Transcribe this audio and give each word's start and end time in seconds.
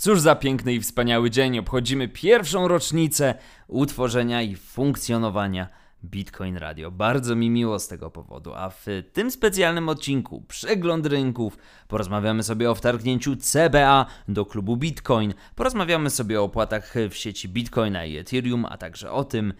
Cóż 0.00 0.20
za 0.20 0.34
piękny 0.34 0.74
i 0.74 0.80
wspaniały 0.80 1.30
dzień. 1.30 1.58
Obchodzimy 1.58 2.08
pierwszą 2.08 2.68
rocznicę 2.68 3.34
utworzenia 3.68 4.42
i 4.42 4.56
funkcjonowania 4.56 5.68
Bitcoin 6.04 6.56
Radio. 6.56 6.90
Bardzo 6.90 7.36
mi 7.36 7.50
miło 7.50 7.78
z 7.78 7.88
tego 7.88 8.10
powodu, 8.10 8.54
a 8.54 8.70
w 8.70 8.86
tym 9.12 9.30
specjalnym 9.30 9.88
odcinku 9.88 10.44
przegląd 10.48 11.06
rynków 11.06 11.58
porozmawiamy 11.88 12.42
sobie 12.42 12.70
o 12.70 12.74
wtargnięciu 12.74 13.36
CBA 13.36 14.06
do 14.28 14.46
klubu 14.46 14.76
Bitcoin, 14.76 15.34
porozmawiamy 15.54 16.10
sobie 16.10 16.40
o 16.40 16.44
opłatach 16.44 16.94
w 17.10 17.14
sieci 17.14 17.48
Bitcoina 17.48 18.04
i 18.04 18.16
Ethereum, 18.16 18.64
a 18.64 18.76
także 18.76 19.10
o 19.12 19.24
tym, 19.24 19.54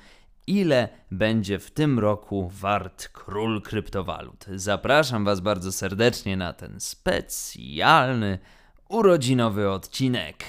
ile 0.47 0.89
będzie 1.11 1.59
w 1.59 1.71
tym 1.71 1.99
roku 1.99 2.49
wart 2.49 3.09
król 3.09 3.63
kryptowalut. 3.63 4.47
Zapraszam 4.55 5.25
Was 5.25 5.41
bardzo 5.41 5.73
serdecznie 5.73 6.37
na 6.37 6.53
ten 6.53 6.81
specjalny 6.81 8.39
urodzinowy 8.91 9.71
odcinek. 9.71 10.45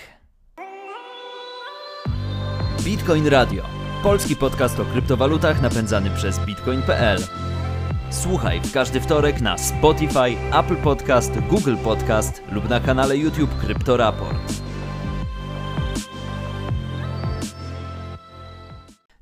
Bitcoin 2.83 3.27
Radio. 3.27 3.63
Polski 4.03 4.35
podcast 4.35 4.79
o 4.79 4.85
kryptowalutach 4.85 5.61
napędzany 5.61 6.09
przez 6.09 6.39
bitcoin.pl. 6.45 7.19
Słuchaj 8.09 8.61
w 8.61 8.71
każdy 8.71 9.01
wtorek 9.01 9.41
na 9.41 9.57
Spotify, 9.57 10.37
Apple 10.53 10.75
Podcast, 10.75 11.39
Google 11.49 11.75
Podcast 11.83 12.41
lub 12.51 12.69
na 12.69 12.79
kanale 12.79 13.17
YouTube 13.17 13.57
Kryptoraport. 13.57 14.60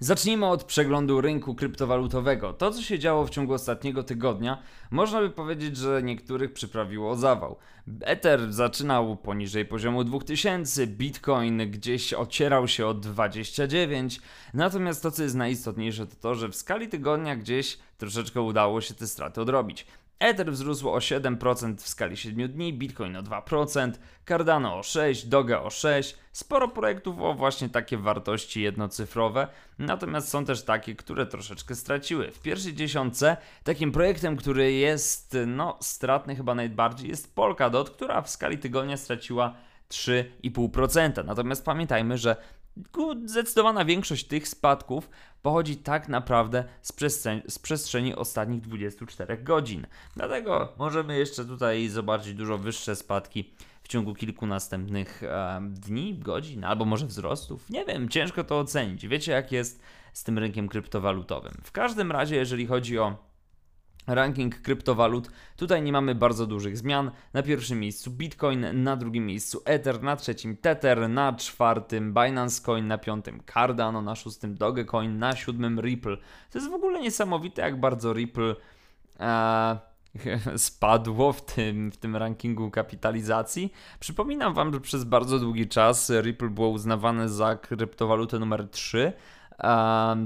Zacznijmy 0.02 0.46
od 0.46 0.64
przeglądu 0.64 1.22
rynku 1.22 1.56
kryptowalutowego. 1.56 2.54
To, 2.54 2.72
co 2.72 2.82
się 2.82 3.00
działo 3.00 3.26
w 3.26 3.30
ciągu 3.30 3.54
ostatniego 3.54 4.04
tygodnia, 4.04 4.62
można 4.92 5.22
by 5.22 5.30
powiedzieć, 5.30 5.78
że 5.78 6.04
niektórych 6.04 6.54
przyprawiło 6.54 7.16
zawał. 7.16 7.56
Ether 8.02 8.54
zaczynał 8.54 9.18
poniżej 9.18 9.66
poziomu 9.66 10.04
2000, 10.04 10.88
Bitcoin 10.88 11.72
gdzieś 11.72 12.14
ocierał 12.14 12.68
się 12.68 12.88
od 12.88 13.00
29, 13.00 14.22
natomiast 14.54 15.04
to, 15.04 15.12
co 15.12 15.24
jest 15.24 15.36
najistotniejsze, 15.36 16.08
to 16.08 16.16
to, 16.16 16.36
że 16.36 16.50
w 16.50 16.56
skali 16.56 16.88
tygodnia 16.88 17.36
gdzieś 17.36 17.78
troszeczkę 17.98 18.42
udało 18.42 18.82
się 18.82 18.94
te 18.94 19.08
straty 19.08 19.42
odrobić. 19.42 19.86
Ether 20.20 20.52
wzrósł 20.52 20.90
o 20.90 20.98
7% 20.98 21.76
w 21.78 21.88
skali 21.88 22.18
7 22.18 22.52
dni, 22.52 22.74
Bitcoin 22.74 23.16
o 23.16 23.24
2%, 23.24 23.92
Cardano 24.28 24.76
o 24.76 24.82
6%, 24.82 25.26
Doge 25.28 25.60
o 25.62 25.68
6%. 25.68 26.16
Sporo 26.32 26.68
projektów 26.68 27.22
o 27.22 27.34
właśnie 27.34 27.70
takie 27.70 27.98
wartości 27.98 28.62
jednocyfrowe, 28.62 29.48
natomiast 29.80 30.30
są 30.30 30.46
też 30.46 30.64
takie, 30.64 30.96
które 30.96 31.26
troszeczkę 31.26 31.76
straciły. 31.76 32.32
W 32.32 32.40
pierwszej 32.40 32.74
dziesiątce 32.74 33.38
takim 33.64 33.92
projektem, 33.92 34.38
który 34.38 34.74
jest 34.74 35.38
no 35.48 35.78
stratny 35.82 36.36
chyba 36.36 36.56
najbardziej 36.56 37.10
jest 37.10 37.36
Polkadot, 37.36 37.90
która 37.90 38.22
w 38.22 38.30
skali 38.30 38.58
tygodnia 38.58 38.98
straciła 38.98 39.56
3,5%. 39.90 41.26
Natomiast 41.26 41.66
pamiętajmy, 41.66 42.18
że 42.18 42.36
zdecydowana 43.26 43.86
większość 43.86 44.28
tych 44.28 44.48
spadków 44.48 45.10
pochodzi 45.42 45.78
tak 45.78 46.10
naprawdę 46.10 46.64
z 46.82 46.92
przestrzeni, 46.92 47.42
z 47.48 47.60
przestrzeni 47.60 48.16
ostatnich 48.16 48.62
24 48.62 49.38
godzin. 49.38 49.88
Dlatego 50.16 50.74
możemy 50.78 51.18
jeszcze 51.18 51.46
tutaj 51.46 51.88
zobaczyć 51.88 52.34
dużo 52.34 52.58
wyższe 52.58 52.96
spadki 52.96 53.54
w 53.84 53.88
ciągu 53.88 54.16
kilku 54.16 54.46
następnych 54.46 55.24
e, 55.24 55.62
dni, 55.70 56.20
godzin, 56.20 56.64
albo 56.64 56.86
może 56.86 57.06
wzrostów. 57.06 57.70
Nie 57.70 57.86
wiem, 57.86 58.10
ciężko 58.10 58.44
to 58.44 58.60
ocenić. 58.60 59.08
Wiecie, 59.08 59.32
jak 59.32 59.52
jest 59.52 59.82
z 60.14 60.24
tym 60.24 60.38
rynkiem 60.38 60.68
kryptowalutowym. 60.68 61.54
W 61.64 61.72
każdym 61.72 62.12
razie, 62.12 62.36
jeżeli 62.36 62.68
chodzi 62.68 63.00
o 63.00 63.29
ranking 64.10 64.62
kryptowalut. 64.62 65.32
Tutaj 65.58 65.82
nie 65.82 65.92
mamy 65.92 66.16
bardzo 66.16 66.48
dużych 66.48 66.78
zmian. 66.78 67.12
Na 67.34 67.44
pierwszym 67.44 67.80
miejscu 67.80 68.12
Bitcoin, 68.12 68.84
na 68.84 68.96
drugim 68.96 69.26
miejscu 69.26 69.62
Ether, 69.66 70.04
na 70.04 70.16
trzecim 70.16 70.58
Tether, 70.58 71.10
na 71.10 71.34
czwartym 71.34 72.14
Binance 72.14 72.62
Coin, 72.62 72.88
na 72.88 72.98
piątym 72.98 73.42
Cardano, 73.54 74.02
na 74.02 74.16
szóstym 74.16 74.56
Dogecoin, 74.56 75.20
na 75.20 75.36
siódmym 75.36 75.80
Ripple. 75.80 76.18
To 76.52 76.58
jest 76.60 76.72
w 76.72 76.74
ogóle 76.74 77.00
niesamowite, 77.02 77.62
jak 77.62 77.80
bardzo 77.80 78.14
Ripple 78.14 78.56
e, 79.20 79.80
spadło 80.58 81.34
w 81.34 81.46
tym, 81.46 81.92
w 81.92 81.98
tym 81.98 82.16
rankingu 82.16 82.72
kapitalizacji. 82.72 83.74
Przypominam 84.00 84.54
Wam, 84.54 84.74
że 84.74 84.82
przez 84.82 85.04
bardzo 85.04 85.40
długi 85.40 85.68
czas 85.68 86.12
Ripple 86.22 86.50
było 86.50 86.70
uznawane 86.70 87.30
za 87.30 87.56
kryptowalutę 87.56 88.40
numer 88.40 88.70
3 88.70 89.14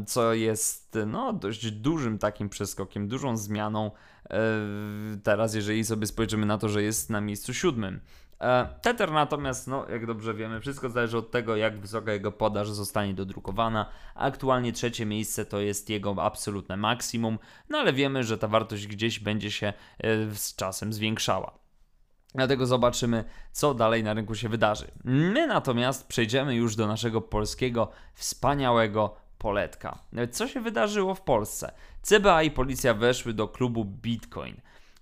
co 0.07 0.33
jest 0.33 0.97
no, 1.07 1.33
dość 1.33 1.71
dużym 1.71 2.17
takim 2.17 2.49
przeskokiem, 2.49 3.07
dużą 3.07 3.37
zmianą 3.37 3.91
e, 4.29 4.39
teraz, 5.23 5.55
jeżeli 5.55 5.85
sobie 5.85 6.07
spojrzymy 6.07 6.45
na 6.45 6.57
to, 6.57 6.69
że 6.69 6.83
jest 6.83 7.09
na 7.09 7.21
miejscu 7.21 7.53
siódmym. 7.53 7.99
E, 8.41 8.67
Tether 8.81 9.11
natomiast, 9.11 9.67
no, 9.67 9.89
jak 9.89 10.05
dobrze 10.05 10.33
wiemy, 10.33 10.61
wszystko 10.61 10.89
zależy 10.89 11.17
od 11.17 11.31
tego, 11.31 11.55
jak 11.55 11.79
wysoka 11.79 12.13
jego 12.13 12.31
podaż 12.31 12.69
zostanie 12.69 13.13
dodrukowana. 13.13 13.89
Aktualnie 14.15 14.73
trzecie 14.73 15.05
miejsce 15.05 15.45
to 15.45 15.59
jest 15.59 15.89
jego 15.89 16.23
absolutne 16.23 16.77
maksimum, 16.77 17.39
no 17.69 17.77
ale 17.77 17.93
wiemy, 17.93 18.23
że 18.23 18.37
ta 18.37 18.47
wartość 18.47 18.87
gdzieś 18.87 19.19
będzie 19.19 19.51
się 19.51 19.67
e, 19.67 20.35
z 20.35 20.55
czasem 20.55 20.93
zwiększała. 20.93 21.63
Dlatego 22.35 22.65
zobaczymy, 22.65 23.23
co 23.51 23.73
dalej 23.73 24.03
na 24.03 24.13
rynku 24.13 24.35
się 24.35 24.49
wydarzy. 24.49 24.87
My 25.03 25.47
natomiast 25.47 26.07
przejdziemy 26.07 26.55
już 26.55 26.75
do 26.75 26.87
naszego 26.87 27.21
polskiego 27.21 27.89
wspaniałego 28.13 29.22
poletka. 29.43 29.99
Co 30.31 30.47
się 30.47 30.61
wydarzyło 30.61 31.15
w 31.15 31.21
Polsce? 31.21 31.71
CBA 32.01 32.43
i 32.43 32.51
policja 32.51 32.93
weszły 32.93 33.33
do 33.33 33.47
klubu 33.47 33.85
Bitcoin. 33.85 34.55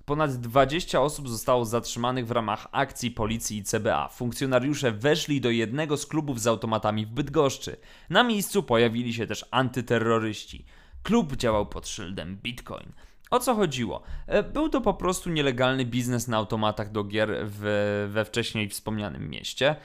Ponad 0.06 0.32
20 0.32 1.02
osób 1.02 1.30
zostało 1.30 1.66
zatrzymanych 1.66 2.28
w 2.28 2.32
ramach 2.32 2.68
akcji 2.72 3.12
policji 3.12 3.58
i 3.58 3.64
CBA. 3.64 4.08
Funkcjonariusze 4.08 4.92
weszli 4.92 5.42
do 5.42 5.50
jednego 5.50 5.98
z 5.98 6.06
klubów 6.06 6.42
z 6.42 6.48
automatami 6.48 7.06
w 7.06 7.10
Bydgoszczy. 7.10 7.78
Na 8.10 8.24
miejscu 8.24 8.64
pojawili 8.64 9.14
się 9.14 9.28
też 9.28 9.46
antyterroryści. 9.52 10.66
Klub 11.04 11.36
działał 11.36 11.66
pod 11.66 11.88
szyldem 11.88 12.38
Bitcoin. 12.44 12.92
O 13.32 13.40
co 13.40 13.56
chodziło? 13.56 14.02
E, 14.28 14.44
był 14.44 14.70
to 14.70 14.82
po 14.82 14.94
prostu 14.94 15.30
nielegalny 15.30 15.86
biznes 15.86 16.28
na 16.28 16.38
automatach 16.38 16.92
do 16.92 17.04
gier 17.04 17.30
w, 17.44 18.08
we 18.12 18.26
wcześniej 18.26 18.70
wspomnianym 18.70 19.30
mieście. 19.30 19.76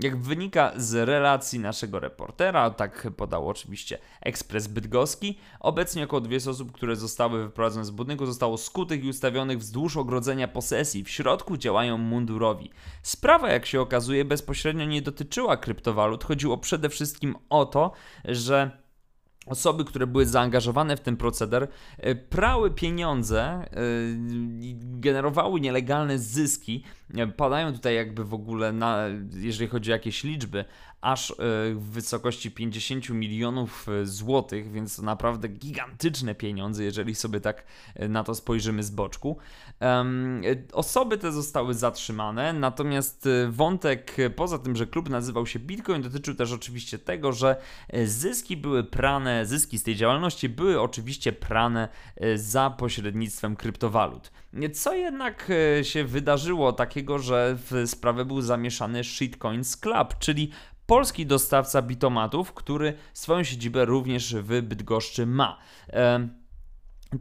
Jak 0.00 0.16
wynika 0.16 0.72
z 0.76 0.94
relacji 1.08 1.58
naszego 1.58 2.00
reportera, 2.00 2.70
tak 2.70 3.08
podał 3.16 3.48
oczywiście 3.48 3.98
Ekspres 4.20 4.66
Bydgoski, 4.66 5.38
obecnie 5.60 6.04
około 6.04 6.20
200 6.20 6.50
osób, 6.50 6.72
które 6.72 6.96
zostały 6.96 7.42
wyprowadzone 7.42 7.84
z 7.84 7.90
budynku, 7.90 8.26
zostało 8.26 8.58
skutych 8.58 9.04
i 9.04 9.08
ustawionych 9.08 9.58
wzdłuż 9.58 9.96
ogrodzenia 9.96 10.48
posesji. 10.48 11.04
W 11.04 11.10
środku 11.10 11.56
działają 11.56 11.98
mundurowi. 11.98 12.70
Sprawa, 13.02 13.50
jak 13.50 13.66
się 13.66 13.80
okazuje, 13.80 14.24
bezpośrednio 14.24 14.84
nie 14.84 15.02
dotyczyła 15.02 15.56
kryptowalut. 15.56 16.24
Chodziło 16.24 16.58
przede 16.58 16.88
wszystkim 16.88 17.36
o 17.50 17.66
to, 17.66 17.92
że 18.24 18.83
osoby, 19.46 19.84
które 19.84 20.06
były 20.06 20.26
zaangażowane 20.26 20.96
w 20.96 21.00
ten 21.00 21.16
proceder, 21.16 21.68
e, 21.98 22.14
prały 22.14 22.70
pieniądze, 22.70 23.42
e, 23.42 23.66
generowały 24.80 25.60
nielegalne 25.60 26.18
zyski. 26.18 26.84
Padają 27.36 27.72
tutaj 27.72 27.94
jakby 27.94 28.24
w 28.24 28.34
ogóle, 28.34 28.72
na, 28.72 29.06
jeżeli 29.30 29.70
chodzi 29.70 29.90
o 29.90 29.94
jakieś 29.94 30.24
liczby, 30.24 30.64
aż 31.04 31.30
e, 31.30 31.34
w 31.74 31.90
wysokości 31.90 32.50
50 32.50 33.08
milionów 33.08 33.86
e, 33.88 34.06
złotych, 34.06 34.72
więc 34.72 34.96
to 34.96 35.02
naprawdę 35.02 35.48
gigantyczne 35.48 36.34
pieniądze, 36.34 36.84
jeżeli 36.84 37.14
sobie 37.14 37.40
tak 37.40 37.64
e, 37.94 38.08
na 38.08 38.24
to 38.24 38.34
spojrzymy 38.34 38.82
z 38.82 38.90
boczku. 38.90 39.38
Osoby 40.72 41.18
te 41.18 41.32
zostały 41.32 41.74
zatrzymane, 41.74 42.52
natomiast 42.52 43.28
wątek, 43.48 44.16
poza 44.36 44.58
tym, 44.58 44.76
że 44.76 44.86
klub 44.86 45.08
nazywał 45.08 45.46
się 45.46 45.58
Bitcoin, 45.58 46.02
dotyczył 46.02 46.34
też 46.34 46.52
oczywiście 46.52 46.98
tego, 46.98 47.32
że 47.32 47.56
zyski 48.04 48.56
były 48.56 48.84
prane, 48.84 49.46
zyski 49.46 49.78
z 49.78 49.82
tej 49.82 49.96
działalności 49.96 50.48
były 50.48 50.80
oczywiście 50.80 51.32
prane 51.32 51.88
za 52.34 52.70
pośrednictwem 52.70 53.56
kryptowalut. 53.56 54.30
Co 54.74 54.94
jednak 54.94 55.52
się 55.82 56.04
wydarzyło 56.04 56.72
takiego, 56.72 57.03
że 57.18 57.56
w 57.70 57.82
sprawę 57.86 58.24
był 58.24 58.40
zamieszany 58.40 59.04
Shitcoins 59.04 59.76
Club, 59.76 60.18
czyli 60.18 60.50
polski 60.86 61.26
dostawca 61.26 61.82
bitomatów, 61.82 62.52
który 62.52 62.94
swoją 63.12 63.44
siedzibę 63.44 63.84
również 63.84 64.34
w 64.34 64.62
Bydgoszczy 64.62 65.26
ma. 65.26 65.58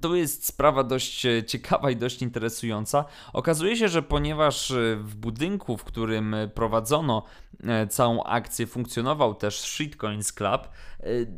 To 0.01 0.15
jest 0.15 0.45
sprawa 0.45 0.83
dość 0.83 1.25
e, 1.25 1.43
ciekawa 1.43 1.91
i 1.91 1.95
dość 1.95 2.21
interesująca. 2.21 3.05
Okazuje 3.33 3.77
się, 3.77 3.87
że 3.87 4.01
ponieważ 4.01 4.71
e, 4.71 4.95
w 4.95 5.15
budynku, 5.15 5.77
w 5.77 5.83
którym 5.83 6.35
prowadzono 6.53 7.23
e, 7.63 7.87
całą 7.87 8.23
akcję 8.23 8.67
funkcjonował 8.67 9.35
też 9.35 9.59
Shitcoins 9.61 10.33
Club, 10.33 10.69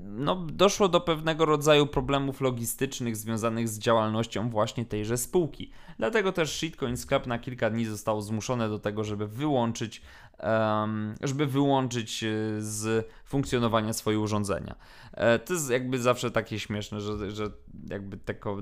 no, 0.04 0.36
doszło 0.36 0.90
do 0.90 1.02
pewnego 1.02 1.46
rodzaju 1.46 1.88
problemów 1.88 2.42
logistycznych 2.42 3.16
związanych 3.16 3.70
z 3.70 3.80
działalnością 3.80 4.50
właśnie 4.50 4.86
tejże 4.86 5.18
spółki. 5.18 5.72
Dlatego 5.98 6.32
też 6.32 6.52
Shitcoins 6.52 7.06
Club 7.06 7.28
na 7.28 7.40
kilka 7.40 7.70
dni 7.70 7.86
zostało 7.86 8.22
zmuszone 8.22 8.70
do 8.70 8.80
tego, 8.80 9.04
żeby 9.04 9.28
wyłączyć 9.28 10.02
żeby 11.22 11.46
wyłączyć 11.46 12.24
e, 12.24 12.28
z 12.60 13.08
funkcjonowania 13.26 13.94
swoje 13.94 14.20
urządzenia. 14.20 14.76
E, 15.14 15.40
to 15.40 15.54
jest 15.54 15.70
jakby 15.70 16.00
zawsze 16.00 16.32
takie 16.32 16.60
śmieszne, 16.60 17.02
że, 17.02 17.32
że 17.32 17.52
jakby 17.90 18.18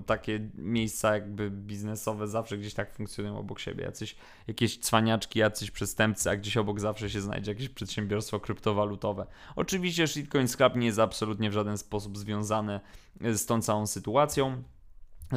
takie 0.06 0.50
miejsca 0.56 1.14
jakby 1.14 1.52
biznesowe 1.52 2.28
zawsze 2.28 2.58
gdzieś 2.58 2.74
tak 2.74 2.94
funkcjonują 2.94 3.38
obok 3.38 3.60
siebie. 3.60 3.84
Jacyś, 3.84 4.16
jakieś 4.48 4.80
cwaniaczki, 4.80 5.40
jacyś 5.40 5.72
przestępcy, 5.72 6.30
a 6.30 6.36
gdzieś 6.36 6.58
obok 6.58 6.80
zawsze 6.80 7.10
się 7.10 7.22
znajdzie 7.22 7.52
jakieś 7.52 7.70
przedsiębiorstwo 7.70 8.40
kryptowalutowe. 8.40 9.26
Oczywiście 9.56 10.08
Shitcoin 10.08 10.48
Club 10.48 10.76
nie 10.76 10.86
jest 10.86 11.00
absolutnie 11.00 11.50
w 11.50 11.54
żaden 11.54 11.78
sposób 11.78 12.18
związane 12.18 12.80
z 13.22 13.46
tą 13.46 13.62
całą 13.62 13.88
sytuacją 13.88 14.64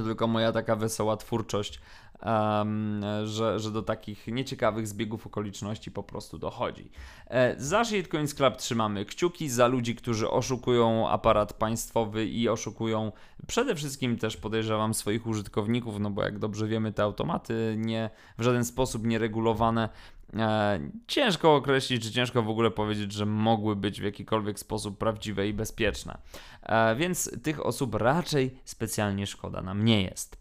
tylko 0.03 0.27
moja 0.27 0.53
taka 0.53 0.77
wesoła 0.77 1.17
twórczość 1.17 1.81
um, 2.23 3.05
że, 3.25 3.61
że 3.61 3.71
do 3.71 3.83
takich 3.83 4.27
nieciekawych 4.27 4.89
zbiegów 4.89 5.27
okoliczności 5.27 5.91
po 5.91 6.03
prostu 6.03 6.39
dochodzi. 6.39 6.91
E, 7.27 7.61
za 7.61 7.85
Shitcoins 7.85 8.35
Club 8.35 8.57
trzymamy 8.57 9.05
kciuki 9.05 9.49
za 9.49 9.67
ludzi, 9.67 9.95
którzy 9.95 10.31
oszukują 10.31 11.09
aparat 11.09 11.53
państwowy 11.53 12.27
i 12.27 12.49
oszukują 12.49 13.13
przede 13.47 13.75
wszystkim 13.75 14.19
też 14.19 14.37
podejrzewam 14.37 14.95
swoich 14.95 15.27
użytkowników, 15.27 16.01
no 16.01 16.11
bo 16.11 16.23
jak 16.23 16.39
dobrze 16.39 16.67
wiemy 16.67 16.93
te 16.93 17.03
automaty 17.03 17.75
nie 17.79 18.11
w 18.39 18.43
żaden 18.43 18.65
sposób 18.65 19.07
nieregulowane 19.07 19.89
E, 20.35 20.81
ciężko 21.07 21.55
określić, 21.55 22.03
czy 22.03 22.13
ciężko 22.13 22.43
w 22.43 22.49
ogóle 22.49 22.71
powiedzieć, 22.71 23.13
że 23.13 23.27
mogły 23.27 23.77
być 23.77 24.01
w 24.01 24.05
jakikolwiek 24.05 24.59
sposób 24.59 24.99
prawdziwe 24.99 25.49
i 25.49 25.55
bezpieczne. 25.55 26.19
E, 26.63 26.97
więc 26.97 27.43
tych 27.43 27.67
osób 27.67 27.95
raczej 27.95 28.61
specjalnie 28.65 29.27
szkoda 29.27 29.63
nam 29.63 29.85
nie 29.85 30.03
jest. 30.03 30.39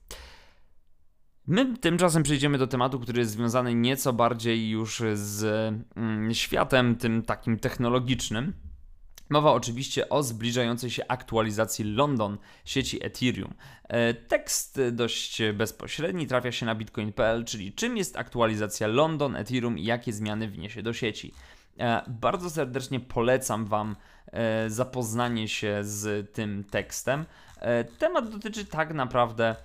My 1.48 1.78
tymczasem 1.78 2.24
przejdziemy 2.24 2.58
do 2.58 2.68
tematu, 2.68 3.00
który 3.00 3.20
jest 3.20 3.32
związany 3.32 3.76
nieco 3.76 4.14
bardziej 4.14 4.70
już 4.70 5.04
z 5.14 5.44
mm, 5.96 6.34
światem 6.34 6.96
tym 6.96 7.24
takim 7.24 7.60
technologicznym. 7.60 8.54
Mowa 9.30 9.52
oczywiście 9.52 10.10
o 10.10 10.24
zbliżającej 10.24 10.90
się 10.90 11.08
aktualizacji 11.08 11.86
London 11.86 12.38
sieci 12.66 13.06
Ethereum. 13.06 13.54
E, 13.84 14.14
tekst 14.14 14.82
dość 14.92 15.42
bezpośredni 15.54 16.28
trafia 16.28 16.52
się 16.52 16.66
na 16.66 16.76
bitcoin.pl, 16.76 17.46
czyli 17.46 17.74
czym 17.74 17.98
jest 17.98 18.18
aktualizacja 18.18 18.88
London 18.88 19.36
Ethereum 19.36 19.78
i 19.78 19.84
jakie 19.84 20.14
zmiany 20.14 20.48
wniesie 20.48 20.84
do 20.84 20.94
sieci. 20.94 21.34
E, 21.80 22.02
bardzo 22.08 22.50
serdecznie 22.50 23.00
polecam 23.00 23.66
Wam 23.66 23.96
e, 24.26 24.70
zapoznanie 24.70 25.48
się 25.48 25.80
z 25.82 26.32
tym 26.34 26.64
tekstem. 26.64 27.26
Temat 28.00 28.30
dotyczy 28.30 28.66
tak 28.66 28.94
naprawdę 28.94 29.56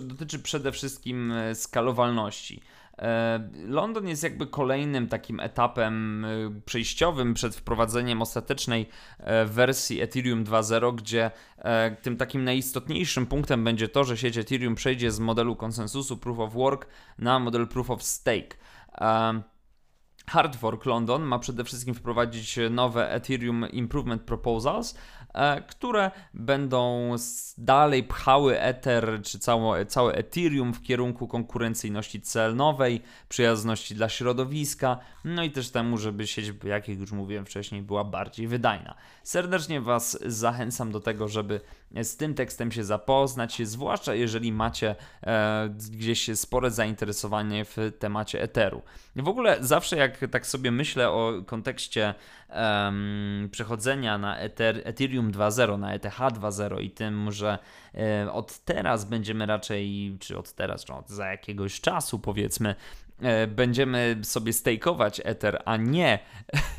dotyczy 0.00 0.38
przede 0.38 0.72
wszystkim 0.72 1.32
e, 1.32 1.54
skalowalności. 1.54 2.60
E, 2.98 3.48
London 3.66 4.08
jest 4.08 4.22
jakby 4.22 4.46
kolejnym 4.46 5.08
takim 5.08 5.40
etapem 5.40 6.24
e, 6.24 6.28
przejściowym 6.66 7.34
przed 7.34 7.56
wprowadzeniem 7.56 8.22
ostatecznej 8.22 8.88
wersji 9.46 10.00
Ethereum 10.00 10.44
2.0, 10.44 10.94
gdzie 10.94 11.30
tym 12.02 12.16
takim 12.16 12.44
najistotniejszym 12.44 13.26
punktem 13.26 13.64
będzie 13.64 13.88
to, 13.88 14.04
że 14.04 14.16
sieć 14.16 14.38
Ethereum 14.38 14.74
przejdzie 14.74 15.10
z 15.10 15.20
modelu 15.20 15.56
konsensusu 15.56 16.16
Proof 16.16 16.38
of 16.38 16.52
Work 16.52 16.86
na 17.18 17.38
model 17.38 17.68
Proof 17.68 17.90
of 17.90 18.02
Stake. 18.02 18.56
Hard 20.30 20.56
Fork 20.56 20.86
London 20.86 21.22
ma 21.22 21.38
przede 21.38 21.64
wszystkim 21.64 21.94
wprowadzić 21.94 22.58
nowe 22.70 23.12
Ethereum 23.12 23.70
Improvement 23.70 24.22
Proposals, 24.22 24.94
E, 25.34 25.62
które 25.62 26.10
będą 26.34 27.14
dalej 27.58 28.04
pchały 28.04 28.60
Ether 28.60 29.20
czy 29.22 29.38
całe, 29.38 29.86
całe 29.86 30.14
Ethereum 30.14 30.74
w 30.74 30.82
kierunku 30.82 31.28
konkurencyjności 31.28 32.20
celnowej, 32.20 33.02
przyjazności 33.28 33.94
dla 33.94 34.08
środowiska, 34.08 34.98
no 35.24 35.44
i 35.44 35.50
też 35.50 35.70
temu, 35.70 35.98
żeby 35.98 36.26
sieć, 36.26 36.52
jak 36.64 36.88
już 36.88 37.12
mówiłem 37.12 37.46
wcześniej, 37.46 37.82
była 37.82 38.04
bardziej 38.04 38.48
wydajna. 38.48 38.94
Serdecznie 39.22 39.80
Was 39.80 40.18
zachęcam 40.26 40.92
do 40.92 41.00
tego, 41.00 41.28
żeby 41.28 41.60
z 42.02 42.16
tym 42.16 42.34
tekstem 42.34 42.72
się 42.72 42.84
zapoznać, 42.84 43.62
zwłaszcza 43.66 44.14
jeżeli 44.14 44.52
macie 44.52 44.96
e, 45.22 45.68
gdzieś 45.90 46.30
spore 46.34 46.70
zainteresowanie 46.70 47.64
w 47.64 47.76
temacie 47.98 48.42
Etheru. 48.42 48.82
W 49.16 49.28
ogóle 49.28 49.56
zawsze 49.60 49.96
jak 49.96 50.18
tak 50.30 50.46
sobie 50.46 50.70
myślę 50.70 51.10
o 51.10 51.32
kontekście 51.46 52.14
um, 52.48 53.48
przechodzenia 53.52 54.18
na 54.18 54.38
Ether, 54.38 54.80
Ethereum 54.84 55.32
2.0, 55.32 55.78
na 55.78 55.94
ETH 55.94 56.18
2.0 56.18 56.82
i 56.82 56.90
tym, 56.90 57.32
że 57.32 57.58
e, 57.94 58.32
od 58.32 58.58
teraz 58.58 59.04
będziemy 59.04 59.46
raczej, 59.46 60.16
czy 60.20 60.38
od 60.38 60.52
teraz, 60.52 60.84
czy 60.84 60.92
od 60.94 61.08
za 61.08 61.26
jakiegoś 61.26 61.80
czasu 61.80 62.18
powiedzmy, 62.18 62.74
e, 63.22 63.46
będziemy 63.46 64.18
sobie 64.22 64.52
stakeować 64.52 65.20
Ether, 65.24 65.62
a 65.64 65.76
nie, 65.76 66.18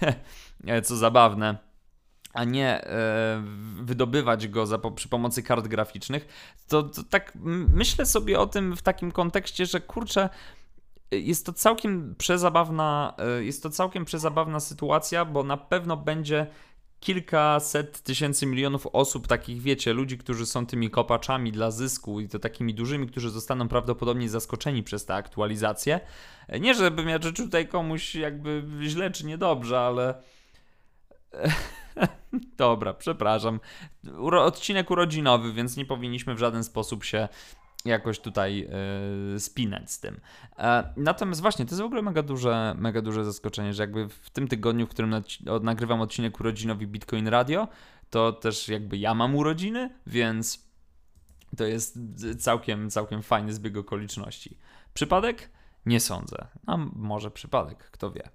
co 0.84 0.96
zabawne, 0.96 1.71
a 2.34 2.44
nie 2.44 2.86
e, 2.86 3.44
wydobywać 3.82 4.48
go 4.48 4.66
za, 4.66 4.78
przy 4.96 5.10
pomocy 5.10 5.44
kart 5.44 5.68
graficznych, 5.68 6.28
to, 6.68 6.84
to 6.84 7.04
tak 7.04 7.32
myślę 7.74 8.06
sobie 8.06 8.40
o 8.40 8.48
tym 8.48 8.76
w 8.76 8.82
takim 8.82 9.12
kontekście, 9.12 9.66
że 9.66 9.80
kurczę, 9.80 10.30
jest 11.12 11.46
to 11.46 11.54
całkiem 11.54 12.16
przezabawna, 12.18 13.14
e, 13.18 13.44
jest 13.44 13.64
to 13.64 13.70
całkiem 13.70 14.06
przezabawna 14.06 14.60
sytuacja, 14.60 15.26
bo 15.26 15.44
na 15.44 15.58
pewno 15.58 15.98
będzie 15.98 16.48
kilkaset 17.00 18.02
tysięcy 18.02 18.46
milionów 18.46 18.88
osób, 18.88 19.28
takich 19.28 19.62
wiecie, 19.62 19.94
ludzi, 19.94 20.18
którzy 20.18 20.46
są 20.46 20.66
tymi 20.66 20.90
kopaczami 20.90 21.52
dla 21.52 21.72
zysku 21.72 22.20
i 22.20 22.28
to 22.28 22.40
takimi 22.40 22.74
dużymi, 22.74 23.08
którzy 23.08 23.30
zostaną 23.30 23.68
prawdopodobnie 23.68 24.30
zaskoczeni 24.30 24.84
przez 24.84 25.06
tę 25.06 25.14
aktualizację. 25.14 26.00
Nie, 26.60 26.74
żebym 26.74 27.10
ja 27.10 27.22
życzył 27.22 27.46
tutaj 27.46 27.68
komuś 27.68 28.16
jakby 28.16 28.64
źle 28.82 29.12
czy 29.12 29.26
niedobrze, 29.26 29.80
ale 29.80 30.22
Dobra, 32.58 32.94
przepraszam. 32.94 33.60
Uro 34.18 34.46
odcinek 34.46 34.92
urodzinowy, 34.92 35.54
więc 35.54 35.78
nie 35.78 35.86
powinniśmy 35.86 36.36
w 36.36 36.40
żaden 36.40 36.64
sposób 36.64 37.04
się 37.04 37.28
jakoś 37.86 38.20
tutaj 38.20 38.68
yy, 39.34 39.40
spinać 39.40 39.92
z 39.92 40.00
tym. 40.00 40.20
E, 40.58 40.94
natomiast 40.98 41.42
właśnie, 41.42 41.66
to 41.66 41.72
jest 41.72 41.82
w 41.82 41.86
ogóle 41.86 42.02
mega 42.02 42.24
duże, 42.24 42.76
mega 42.78 43.02
duże 43.02 43.26
zaskoczenie, 43.26 43.74
że 43.74 43.84
jakby 43.84 44.10
w 44.10 44.30
tym 44.30 44.48
tygodniu, 44.48 44.88
w 44.88 44.90
którym 44.90 45.16
nagrywam 45.62 46.02
odcinek 46.02 46.40
urodzinowy 46.40 46.88
Bitcoin 46.88 47.28
Radio, 47.28 47.68
to 48.10 48.34
też 48.34 48.70
jakby 48.70 48.98
ja 48.98 49.14
mam 49.14 49.36
urodziny, 49.36 49.90
więc 50.08 50.72
to 51.58 51.64
jest 51.64 52.00
całkiem, 52.40 52.90
całkiem 52.90 53.22
fajny 53.22 53.54
zbieg 53.54 53.78
okoliczności. 53.78 54.58
Przypadek? 54.94 55.50
Nie 55.86 56.00
sądzę. 56.00 56.48
A 56.68 56.78
może 56.96 57.32
przypadek, 57.32 57.92
kto 57.92 58.12
wie. 58.12 58.30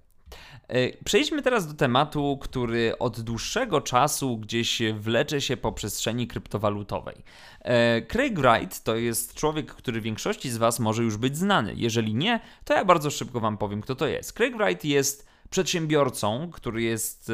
E, 0.67 1.03
przejdźmy 1.03 1.41
teraz 1.41 1.67
do 1.67 1.73
tematu, 1.73 2.37
który 2.41 2.97
od 2.99 3.21
dłuższego 3.21 3.81
czasu 3.81 4.37
gdzieś 4.37 4.81
wlecze 4.93 5.41
się 5.41 5.57
po 5.57 5.71
przestrzeni 5.71 6.27
kryptowalutowej. 6.27 7.15
E, 7.61 8.01
Craig 8.01 8.39
Wright 8.39 8.83
to 8.83 8.95
jest 8.95 9.33
człowiek, 9.33 9.73
który 9.73 10.01
większości 10.01 10.49
z 10.49 10.57
Was 10.57 10.79
może 10.79 11.03
już 11.03 11.17
być 11.17 11.37
znany. 11.37 11.73
Jeżeli 11.75 12.15
nie, 12.15 12.39
to 12.65 12.73
ja 12.73 12.85
bardzo 12.85 13.09
szybko 13.09 13.39
Wam 13.39 13.57
powiem, 13.57 13.81
kto 13.81 13.95
to 13.95 14.07
jest. 14.07 14.33
Craig 14.33 14.57
Wright 14.57 14.85
jest 14.85 15.27
przedsiębiorcą, 15.49 16.49
który 16.51 16.81
jest 16.81 17.31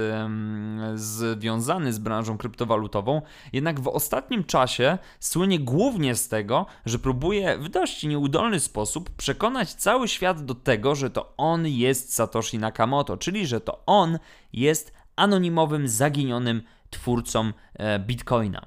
związany 0.96 1.94
z 1.94 2.00
branżą 2.00 2.38
kryptowalutową, 2.38 3.22
jednak 3.54 3.80
w 3.80 3.88
ostatnim 3.88 4.44
czasie 4.44 4.98
słynie 5.20 5.60
głównie 5.60 6.16
z 6.16 6.28
tego, 6.28 6.66
że 6.86 7.00
próbuje 7.00 7.58
w 7.58 7.70
dość 7.70 8.04
nieudolny 8.04 8.60
sposób 8.60 9.10
przekonać 9.10 9.74
cały 9.74 10.08
świat 10.08 10.46
do 10.46 10.56
tego, 10.56 10.96
że 10.96 11.10
to 11.10 11.34
on 11.38 11.68
jest 11.68 12.14
Satoshi 12.14 12.60
Nakamoto, 12.60 13.18
czyli 13.18 13.48
że 13.48 13.62
to 13.62 13.84
on 13.86 14.20
jest 14.54 14.94
anonimowym, 15.16 15.88
zaginionym 15.88 16.62
twórcą 16.90 17.52
e, 17.74 18.00
Bitcoina. 18.00 18.66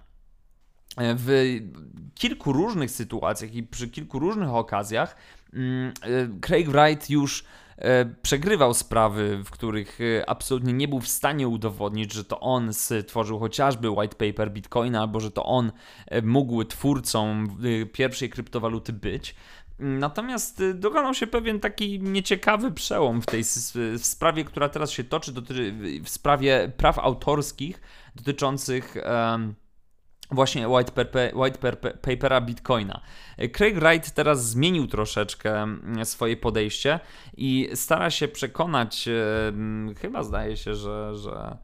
E, 0.97 1.15
w 1.19 1.59
kilku 2.15 2.53
różnych 2.53 2.91
sytuacjach 2.91 3.55
i 3.55 3.63
przy 3.63 3.89
kilku 3.89 4.19
różnych 4.19 4.49
okazjach 4.49 5.17
mm, 5.53 5.93
e, 6.03 6.41
Craig 6.41 6.69
Wright 6.69 7.11
już 7.11 7.45
przegrywał 8.23 8.75
sprawy, 8.75 9.43
w 9.45 9.51
których 9.51 9.99
e, 10.01 10.31
absolutnie 10.31 10.73
nie 10.73 10.89
był 10.89 11.01
w 11.01 11.09
stanie 11.09 11.49
udowodnić, 11.49 12.13
że 12.13 12.25
to 12.25 12.41
on 12.41 12.73
stworzył 12.75 13.39
chociażby 13.39 13.91
white 13.91 14.17
paper 14.17 14.53
Bitcoina, 14.53 15.01
albo 15.01 15.21
że 15.21 15.31
to 15.31 15.45
on 15.45 15.73
e, 16.07 16.23
mógł 16.23 16.65
twórcą 16.65 17.47
pierwszej 17.93 18.31
kryptowaluty 18.31 18.93
być. 18.93 19.35
Natomiast 19.79 20.63
dokonał 20.75 21.15
się 21.15 21.27
pewien 21.27 21.61
taki 21.61 22.01
nieciekawy 22.01 22.73
przełom 22.73 23.23
w 23.23 23.27
tej 23.27 23.45
w 23.99 24.07
sprawie, 24.07 24.45
która 24.45 24.69
teraz 24.69 24.91
się 24.91 25.05
toczy, 25.05 25.33
dotyczy, 25.33 25.75
w 26.05 26.09
sprawie 26.09 26.73
praw 26.77 26.99
autorskich 26.99 27.81
dotyczących. 28.15 28.97
Um, 29.31 29.55
właśnie 30.31 30.69
white, 30.69 30.93
paper, 30.93 31.37
white 31.37 31.59
paper, 31.59 31.99
papera 31.99 32.41
Bitcoina. 32.41 33.01
Craig 33.53 33.79
Wright 33.79 34.11
teraz 34.11 34.49
zmienił 34.49 34.87
troszeczkę 34.87 35.63
mm, 35.63 36.05
swoje 36.05 36.37
podejście 36.37 37.01
i 37.37 37.69
stara 37.75 38.11
się 38.11 38.29
przekonać, 38.29 39.09
chyba 40.01 40.23
zdaje 40.23 40.57
się, 40.57 40.75
że, 40.75 41.17
że 41.17 41.57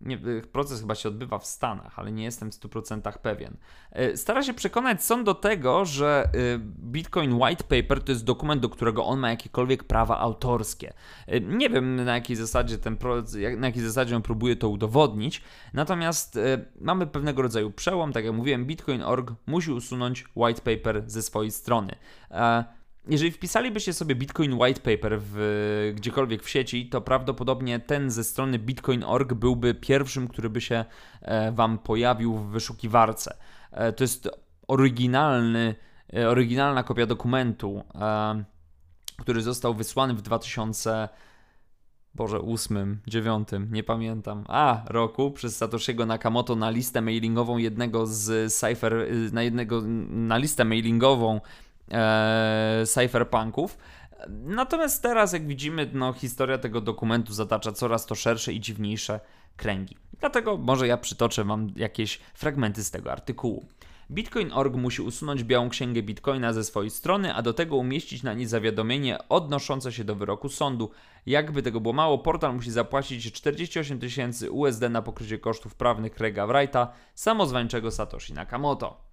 nie, 0.00 0.16
y, 0.16 0.42
proces 0.52 0.80
chyba 0.80 0.94
się 0.94 1.08
odbywa 1.08 1.38
w 1.38 1.46
Stanach, 1.46 1.98
ale 1.98 2.12
nie 2.12 2.24
jestem 2.24 2.50
w 2.50 2.54
100% 2.54 3.18
pewien. 3.18 3.56
Y, 3.98 4.16
stara 4.16 4.42
się 4.42 4.54
przekonać 4.54 5.04
sąd 5.04 5.26
do 5.26 5.34
tego, 5.34 5.84
że 5.84 6.28
y, 6.34 6.58
Bitcoin 6.78 7.32
White 7.42 7.64
Paper 7.64 8.02
to 8.02 8.12
jest 8.12 8.24
dokument, 8.24 8.62
do 8.62 8.68
którego 8.68 9.04
on 9.04 9.18
ma 9.18 9.30
jakiekolwiek 9.30 9.84
prawa 9.84 10.18
autorskie. 10.18 10.92
Nie 11.42 11.70
wiem 11.70 12.04
na 12.04 12.14
jakiej 12.14 12.36
zasadzie 12.36 12.78
ten 12.78 12.96
na 13.58 13.66
jakiej 13.66 13.82
zasadzie 13.82 14.16
on 14.16 14.22
próbuje 14.22 14.56
to 14.56 14.68
udowodnić, 14.68 15.42
natomiast 15.74 16.38
mamy 16.80 17.06
pewnego 17.06 17.42
rodzaju 17.42 17.70
przełom, 17.70 18.12
tak 18.12 18.24
jak 18.24 18.34
mówiłem, 18.34 18.66
Bitcoin.org 18.66 19.32
musi 19.46 19.72
usunąć 19.72 20.24
white 20.36 20.76
paper 20.76 21.02
ze 21.06 21.22
swojej 21.22 21.50
strony. 21.50 21.96
Jeżeli 23.08 23.30
wpisalibyście 23.30 23.92
sobie 23.92 24.14
Bitcoin 24.14 24.54
White 24.54 24.80
Paper 24.80 25.20
w, 25.20 25.92
gdziekolwiek 25.94 26.42
w 26.42 26.48
sieci, 26.48 26.88
to 26.88 27.00
prawdopodobnie 27.00 27.80
ten 27.80 28.10
ze 28.10 28.24
strony 28.24 28.58
bitcoin.org 28.58 29.34
byłby 29.34 29.74
pierwszym, 29.74 30.28
który 30.28 30.50
by 30.50 30.60
się 30.60 30.84
e, 31.22 31.52
Wam 31.52 31.78
pojawił 31.78 32.36
w 32.36 32.46
wyszukiwarce. 32.46 33.36
E, 33.72 33.92
to 33.92 34.04
jest 34.04 34.28
oryginalny, 34.68 35.74
e, 36.16 36.28
oryginalna 36.28 36.82
kopia 36.82 37.06
dokumentu, 37.06 37.84
który 39.16 39.42
został 39.42 39.74
wysłany 39.74 40.14
w 40.14 40.22
2000 40.22 41.08
Boże, 42.14 42.40
8, 42.40 43.00
9, 43.06 43.48
nie 43.70 43.82
pamiętam, 43.82 44.44
a 44.48 44.82
roku 44.88 45.30
przez 45.30 45.56
Satoshiego 45.56 46.06
Nakamoto 46.06 46.56
na 46.56 46.70
listę 46.70 47.00
mailingową 47.00 47.56
jednego 47.56 48.06
z 48.06 48.52
Cypher, 48.54 49.06
na 49.32 49.42
jednego, 49.42 49.82
na 50.10 50.36
listę 50.36 50.64
mailingową 50.64 51.40
e, 51.90 52.82
cypherpunków. 52.86 53.78
Natomiast 54.28 55.02
teraz, 55.02 55.32
jak 55.32 55.46
widzimy, 55.46 55.90
no, 55.92 56.12
historia 56.12 56.58
tego 56.58 56.80
dokumentu 56.80 57.32
zatacza 57.32 57.72
coraz 57.72 58.06
to 58.06 58.14
szersze 58.14 58.52
i 58.52 58.60
dziwniejsze 58.60 59.20
kręgi. 59.56 59.96
Dlatego 60.20 60.56
może 60.56 60.86
ja 60.86 60.96
przytoczę 60.96 61.44
Wam 61.44 61.72
jakieś 61.76 62.18
fragmenty 62.34 62.84
z 62.84 62.90
tego 62.90 63.12
artykułu. 63.12 63.64
Bitcoin.org 64.10 64.74
musi 64.74 65.02
usunąć 65.02 65.44
białą 65.44 65.68
księgę 65.68 66.02
Bitcoina 66.02 66.52
ze 66.52 66.64
swojej 66.64 66.90
strony, 66.90 67.34
a 67.34 67.42
do 67.42 67.52
tego 67.52 67.76
umieścić 67.76 68.22
na 68.22 68.34
niej 68.34 68.46
zawiadomienie 68.46 69.28
odnoszące 69.28 69.92
się 69.92 70.04
do 70.04 70.14
wyroku 70.14 70.48
sądu. 70.48 70.90
Jakby 71.26 71.62
tego 71.62 71.80
było 71.80 71.94
mało, 71.94 72.18
portal 72.18 72.54
musi 72.54 72.70
zapłacić 72.70 73.32
48 73.32 73.98
tysięcy 73.98 74.50
USD 74.50 74.82
na 74.82 75.02
pokrycie 75.02 75.38
kosztów 75.38 75.74
prawnych 75.74 76.14
Craiga 76.14 76.46
Wrighta, 76.46 76.92
samozwańczego 77.14 77.90
Satoshi 77.90 78.32
Nakamoto. 78.32 79.09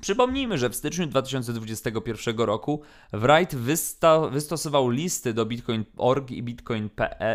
Przypomnijmy, 0.00 0.58
że 0.58 0.70
w 0.70 0.76
styczniu 0.76 1.06
2021 1.06 2.38
roku 2.38 2.82
Wright 3.12 3.54
wysta- 3.56 4.30
wystosował 4.30 4.90
listy 4.90 5.34
do 5.34 5.46
Bitcoin.org 5.46 6.30
i 6.30 6.38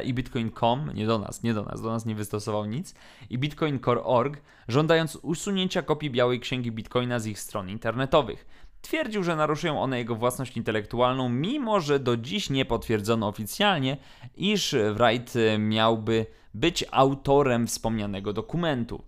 i 0.03 0.13
Bitcoin.com, 0.13 0.91
nie 0.93 1.07
do 1.07 1.19
nas, 1.19 1.43
nie 1.43 1.53
do 1.53 1.63
nas, 1.63 1.81
do 1.81 1.89
nas 1.89 2.05
nie 2.05 2.15
wystosował 2.15 2.65
nic, 2.65 2.93
i 3.29 3.37
Bitcoin.org, 3.37 4.41
żądając 4.67 5.15
usunięcia 5.15 5.81
kopii 5.81 6.09
białej 6.09 6.39
księgi 6.39 6.71
Bitcoina 6.71 7.19
z 7.19 7.25
ich 7.25 7.39
stron 7.39 7.69
internetowych. 7.69 8.45
Twierdził, 8.81 9.23
że 9.23 9.35
naruszają 9.35 9.81
one 9.81 9.97
jego 9.97 10.15
własność 10.15 10.57
intelektualną, 10.57 11.29
mimo 11.29 11.79
że 11.79 11.99
do 11.99 12.17
dziś 12.17 12.49
nie 12.49 12.65
potwierdzono 12.65 13.27
oficjalnie, 13.27 13.97
iż 14.35 14.75
Wright 14.93 15.33
miałby 15.59 16.25
być 16.53 16.85
autorem 16.91 17.67
wspomnianego 17.67 18.33
dokumentu. 18.33 19.03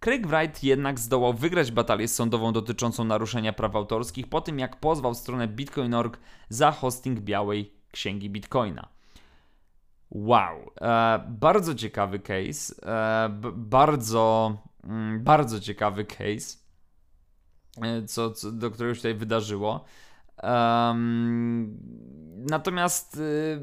Craig 0.00 0.26
Wright 0.26 0.64
jednak 0.64 1.00
zdołał 1.00 1.34
wygrać 1.34 1.72
batalię 1.72 2.08
sądową 2.08 2.52
dotyczącą 2.52 3.04
naruszenia 3.04 3.52
praw 3.52 3.76
autorskich 3.76 4.28
po 4.28 4.40
tym, 4.40 4.58
jak 4.58 4.76
pozwał 4.76 5.14
stronę 5.14 5.48
Bitcoin.org 5.48 6.18
za 6.48 6.72
hosting 6.72 7.20
białej 7.20 7.74
księgi 7.90 8.30
Bitcoina. 8.30 8.88
Wow, 10.10 10.72
e, 10.80 11.24
bardzo 11.28 11.74
ciekawy 11.74 12.18
case, 12.18 12.74
e, 12.82 13.28
bardzo, 13.54 14.56
mm, 14.84 15.24
bardzo 15.24 15.60
ciekawy 15.60 16.04
case, 16.04 16.58
e, 17.82 18.02
co, 18.06 18.30
co, 18.30 18.52
do 18.52 18.70
którego 18.70 18.94
się 18.94 18.98
tutaj 18.98 19.14
wydarzyło. 19.14 19.84
Um, 20.42 21.78
natomiast 22.50 23.16
y, 23.16 23.60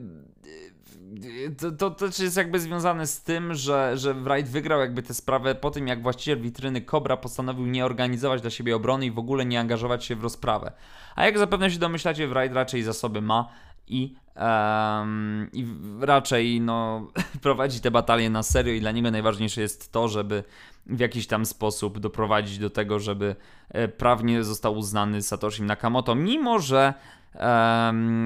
to, 1.57 1.71
to 1.71 1.91
też 1.91 2.19
jest 2.19 2.37
jakby 2.37 2.59
związane 2.59 3.07
z 3.07 3.21
tym, 3.21 3.53
że, 3.53 3.97
że 3.97 4.13
Wright 4.13 4.51
wygrał 4.51 4.79
jakby 4.79 5.03
tę 5.03 5.13
sprawę 5.13 5.55
po 5.55 5.71
tym, 5.71 5.87
jak 5.87 6.01
właściciel 6.01 6.41
witryny 6.41 6.81
Cobra 6.81 7.17
postanowił 7.17 7.65
nie 7.65 7.85
organizować 7.85 8.41
dla 8.41 8.49
siebie 8.49 8.75
obrony 8.75 9.05
i 9.05 9.11
w 9.11 9.19
ogóle 9.19 9.45
nie 9.45 9.59
angażować 9.59 10.05
się 10.05 10.15
w 10.15 10.23
rozprawę. 10.23 10.71
A 11.15 11.25
jak 11.25 11.37
zapewne 11.37 11.71
się 11.71 11.79
domyślacie, 11.79 12.27
Wright 12.27 12.55
raczej 12.55 12.83
zasoby 12.83 13.21
ma 13.21 13.49
i, 13.87 14.15
um, 14.35 15.49
i 15.53 15.65
raczej 16.01 16.61
no, 16.61 17.07
prowadzi 17.41 17.81
te 17.81 17.91
batalie 17.91 18.29
na 18.29 18.43
serio 18.43 18.73
i 18.73 18.79
dla 18.79 18.91
niego 18.91 19.11
najważniejsze 19.11 19.61
jest 19.61 19.91
to, 19.91 20.07
żeby 20.07 20.43
w 20.85 20.99
jakiś 20.99 21.27
tam 21.27 21.45
sposób 21.45 21.99
doprowadzić 21.99 22.57
do 22.57 22.69
tego, 22.69 22.99
żeby 22.99 23.35
e, 23.69 23.87
prawnie 23.87 24.43
został 24.43 24.77
uznany 24.77 25.21
Satoshi 25.21 25.63
Nakamoto, 25.63 26.15
mimo 26.15 26.59
że 26.59 26.93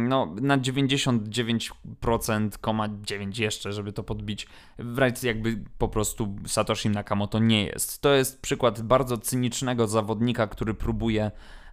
no, 0.07 0.35
na 0.41 0.57
99,9 0.57 3.41
jeszcze, 3.41 3.73
żeby 3.73 3.93
to 3.93 4.03
podbić. 4.03 4.47
Wright 4.79 5.23
jakby 5.23 5.63
po 5.77 5.87
prostu 5.87 6.35
Satoshi 6.47 6.89
Nakamoto 6.89 7.39
nie 7.39 7.65
jest. 7.65 8.01
To 8.01 8.13
jest 8.13 8.41
przykład 8.41 8.81
bardzo 8.81 9.17
cynicznego 9.17 9.87
zawodnika, 9.87 10.47
który 10.47 10.73
próbuje 10.73 11.31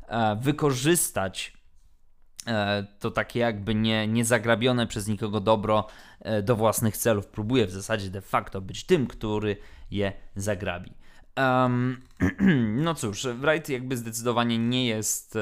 e, 0.09 0.37
wykorzystać 0.37 1.52
e, 2.47 2.87
to 2.99 3.11
takie 3.11 3.40
jakby 3.40 3.75
nie, 3.75 4.09
niezagrabione 4.09 4.87
przez 4.87 5.09
nikogo 5.09 5.40
dobro 5.40 5.87
e, 6.21 6.42
do 6.42 6.57
własnych 6.57 6.97
celów. 6.97 7.26
Próbuje 7.26 7.66
w 7.66 7.71
zasadzie 7.71 8.11
de 8.11 8.21
facto 8.21 8.61
być 8.61 8.85
tym, 8.85 9.07
który 9.07 9.57
je 9.90 10.12
zagrabi. 10.37 10.92
Um, 11.38 11.97
no 12.85 12.95
cóż, 12.95 13.26
Wright 13.26 13.68
jakby 13.68 13.97
zdecydowanie 13.97 14.59
nie 14.59 14.87
jest, 14.87 15.38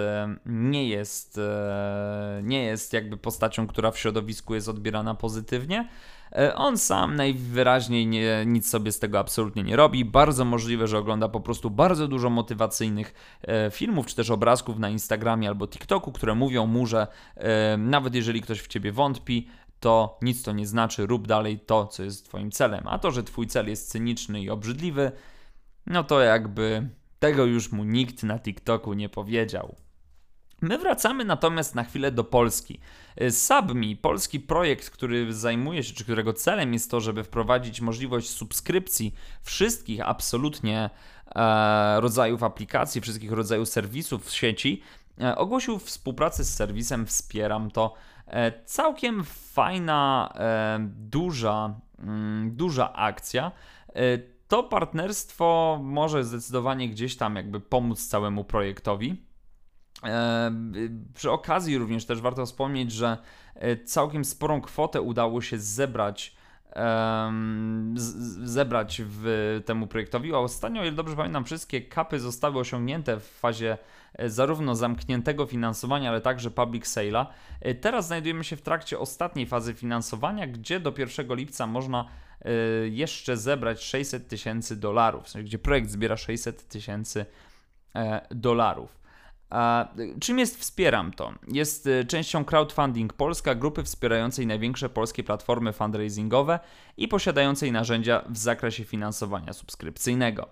nie 0.46 0.88
jest, 0.88 1.38
e, 1.38 2.40
nie 2.42 2.64
jest 2.64 2.92
jakby 2.92 3.16
postacią, 3.16 3.66
która 3.66 3.90
w 3.90 3.98
środowisku 3.98 4.54
jest 4.54 4.68
odbierana 4.68 5.14
pozytywnie. 5.14 5.88
E, 6.32 6.54
on 6.54 6.78
sam 6.78 7.16
najwyraźniej 7.16 8.06
nie, 8.06 8.44
nic 8.46 8.68
sobie 8.68 8.92
z 8.92 8.98
tego 8.98 9.18
absolutnie 9.18 9.62
nie 9.62 9.76
robi. 9.76 10.04
Bardzo 10.04 10.44
możliwe, 10.44 10.86
że 10.86 10.98
ogląda 10.98 11.28
po 11.28 11.40
prostu 11.40 11.70
bardzo 11.70 12.08
dużo 12.08 12.30
motywacyjnych 12.30 13.14
e, 13.42 13.70
filmów 13.70 14.06
czy 14.06 14.16
też 14.16 14.30
obrazków 14.30 14.78
na 14.78 14.88
Instagramie 14.88 15.48
albo 15.48 15.68
TikToku, 15.68 16.12
które 16.12 16.34
mówią 16.34 16.66
mu, 16.66 16.86
że 16.86 17.06
nawet 17.78 18.14
jeżeli 18.14 18.40
ktoś 18.42 18.60
w 18.60 18.66
ciebie 18.66 18.92
wątpi, 18.92 19.48
to 19.80 20.18
nic 20.22 20.42
to 20.42 20.52
nie 20.52 20.66
znaczy, 20.66 21.06
rób 21.06 21.26
dalej 21.26 21.58
to, 21.58 21.86
co 21.86 22.02
jest 22.02 22.24
Twoim 22.24 22.50
celem. 22.50 22.88
A 22.88 22.98
to, 22.98 23.10
że 23.10 23.22
Twój 23.22 23.46
cel 23.46 23.68
jest 23.68 23.90
cyniczny 23.90 24.42
i 24.42 24.50
obrzydliwy, 24.50 25.12
no 25.86 26.04
to 26.04 26.20
jakby 26.20 26.88
tego 27.18 27.44
już 27.44 27.72
mu 27.72 27.84
nikt 27.84 28.22
na 28.22 28.38
TikToku 28.38 28.92
nie 28.92 29.08
powiedział. 29.08 29.76
My 30.60 30.78
wracamy 30.78 31.24
natomiast 31.24 31.74
na 31.74 31.84
chwilę 31.84 32.12
do 32.12 32.24
Polski. 32.24 32.80
Submi, 33.30 33.96
polski 33.96 34.40
projekt, 34.40 34.90
który 34.90 35.34
zajmuje 35.34 35.82
się, 35.82 35.94
czy 35.94 36.04
którego 36.04 36.32
celem 36.32 36.72
jest 36.72 36.90
to, 36.90 37.00
żeby 37.00 37.24
wprowadzić 37.24 37.80
możliwość 37.80 38.30
subskrypcji 38.30 39.14
wszystkich 39.42 40.00
absolutnie 40.08 40.90
e, 41.34 42.00
rodzajów 42.00 42.42
aplikacji, 42.42 43.00
wszystkich 43.00 43.32
rodzajów 43.32 43.68
serwisów 43.68 44.26
w 44.26 44.34
sieci, 44.34 44.82
e, 45.20 45.36
ogłosił 45.36 45.78
współpracę 45.78 46.44
z 46.44 46.54
serwisem 46.54 47.06
Wspieram 47.06 47.70
to. 47.70 47.94
E, 48.26 48.64
całkiem 48.64 49.24
fajna, 49.24 50.32
e, 50.34 50.78
duża, 50.90 51.80
mm, 51.98 52.56
duża 52.56 52.92
akcja. 52.92 53.52
To 54.48 54.62
partnerstwo 54.62 55.78
może 55.82 56.24
zdecydowanie 56.24 56.88
gdzieś 56.88 57.16
tam 57.16 57.36
jakby 57.36 57.60
pomóc 57.60 58.06
całemu 58.06 58.44
projektowi. 58.44 59.26
E, 60.04 60.52
przy 61.14 61.30
okazji 61.30 61.78
również 61.78 62.06
też 62.06 62.20
warto 62.20 62.46
wspomnieć, 62.46 62.92
że 62.92 63.18
e, 63.54 63.76
całkiem 63.76 64.24
sporą 64.24 64.60
kwotę 64.60 65.00
udało 65.00 65.40
się 65.40 65.58
zebrać 65.58 66.36
zebrać 68.44 69.02
w 69.04 69.60
temu 69.66 69.86
projektowi. 69.86 70.34
A 70.34 70.38
ostatnio, 70.38 70.82
ile 70.82 70.92
dobrze 70.92 71.16
pamiętam, 71.16 71.44
wszystkie 71.44 71.80
kapy 71.80 72.20
zostały 72.20 72.58
osiągnięte 72.58 73.20
w 73.20 73.24
fazie 73.24 73.78
e, 74.14 74.30
zarówno 74.30 74.74
zamkniętego 74.74 75.46
finansowania, 75.46 76.10
ale 76.10 76.20
także 76.20 76.50
public 76.50 76.84
sale'a. 76.84 77.26
Teraz 77.80 78.06
znajdujemy 78.06 78.44
się 78.44 78.56
w 78.56 78.62
trakcie 78.62 78.98
ostatniej 78.98 79.46
fazy 79.46 79.74
finansowania, 79.74 80.46
gdzie 80.46 80.80
do 80.80 80.92
1 80.98 81.36
lipca 81.36 81.66
można 81.66 82.08
jeszcze 82.90 83.36
zebrać 83.36 83.82
600 83.82 84.28
tysięcy 84.28 84.76
dolarów, 84.76 85.24
w 85.24 85.28
sensie, 85.28 85.44
gdzie 85.44 85.58
projekt 85.58 85.90
zbiera 85.90 86.16
600 86.16 86.68
tysięcy 86.68 87.26
e, 87.94 88.26
dolarów. 88.30 89.06
A 89.50 89.88
czym 90.20 90.38
jest 90.38 90.60
Wspieram 90.60 91.12
to? 91.12 91.32
Jest 91.48 91.86
y, 91.86 92.04
częścią 92.04 92.44
Crowdfunding 92.44 93.12
Polska, 93.12 93.54
grupy 93.54 93.82
wspierającej 93.82 94.46
największe 94.46 94.88
polskie 94.88 95.24
platformy 95.24 95.72
fundraisingowe 95.72 96.58
i 96.96 97.08
posiadającej 97.08 97.72
narzędzia 97.72 98.24
w 98.28 98.38
zakresie 98.38 98.84
finansowania 98.84 99.52
subskrypcyjnego. 99.52 100.48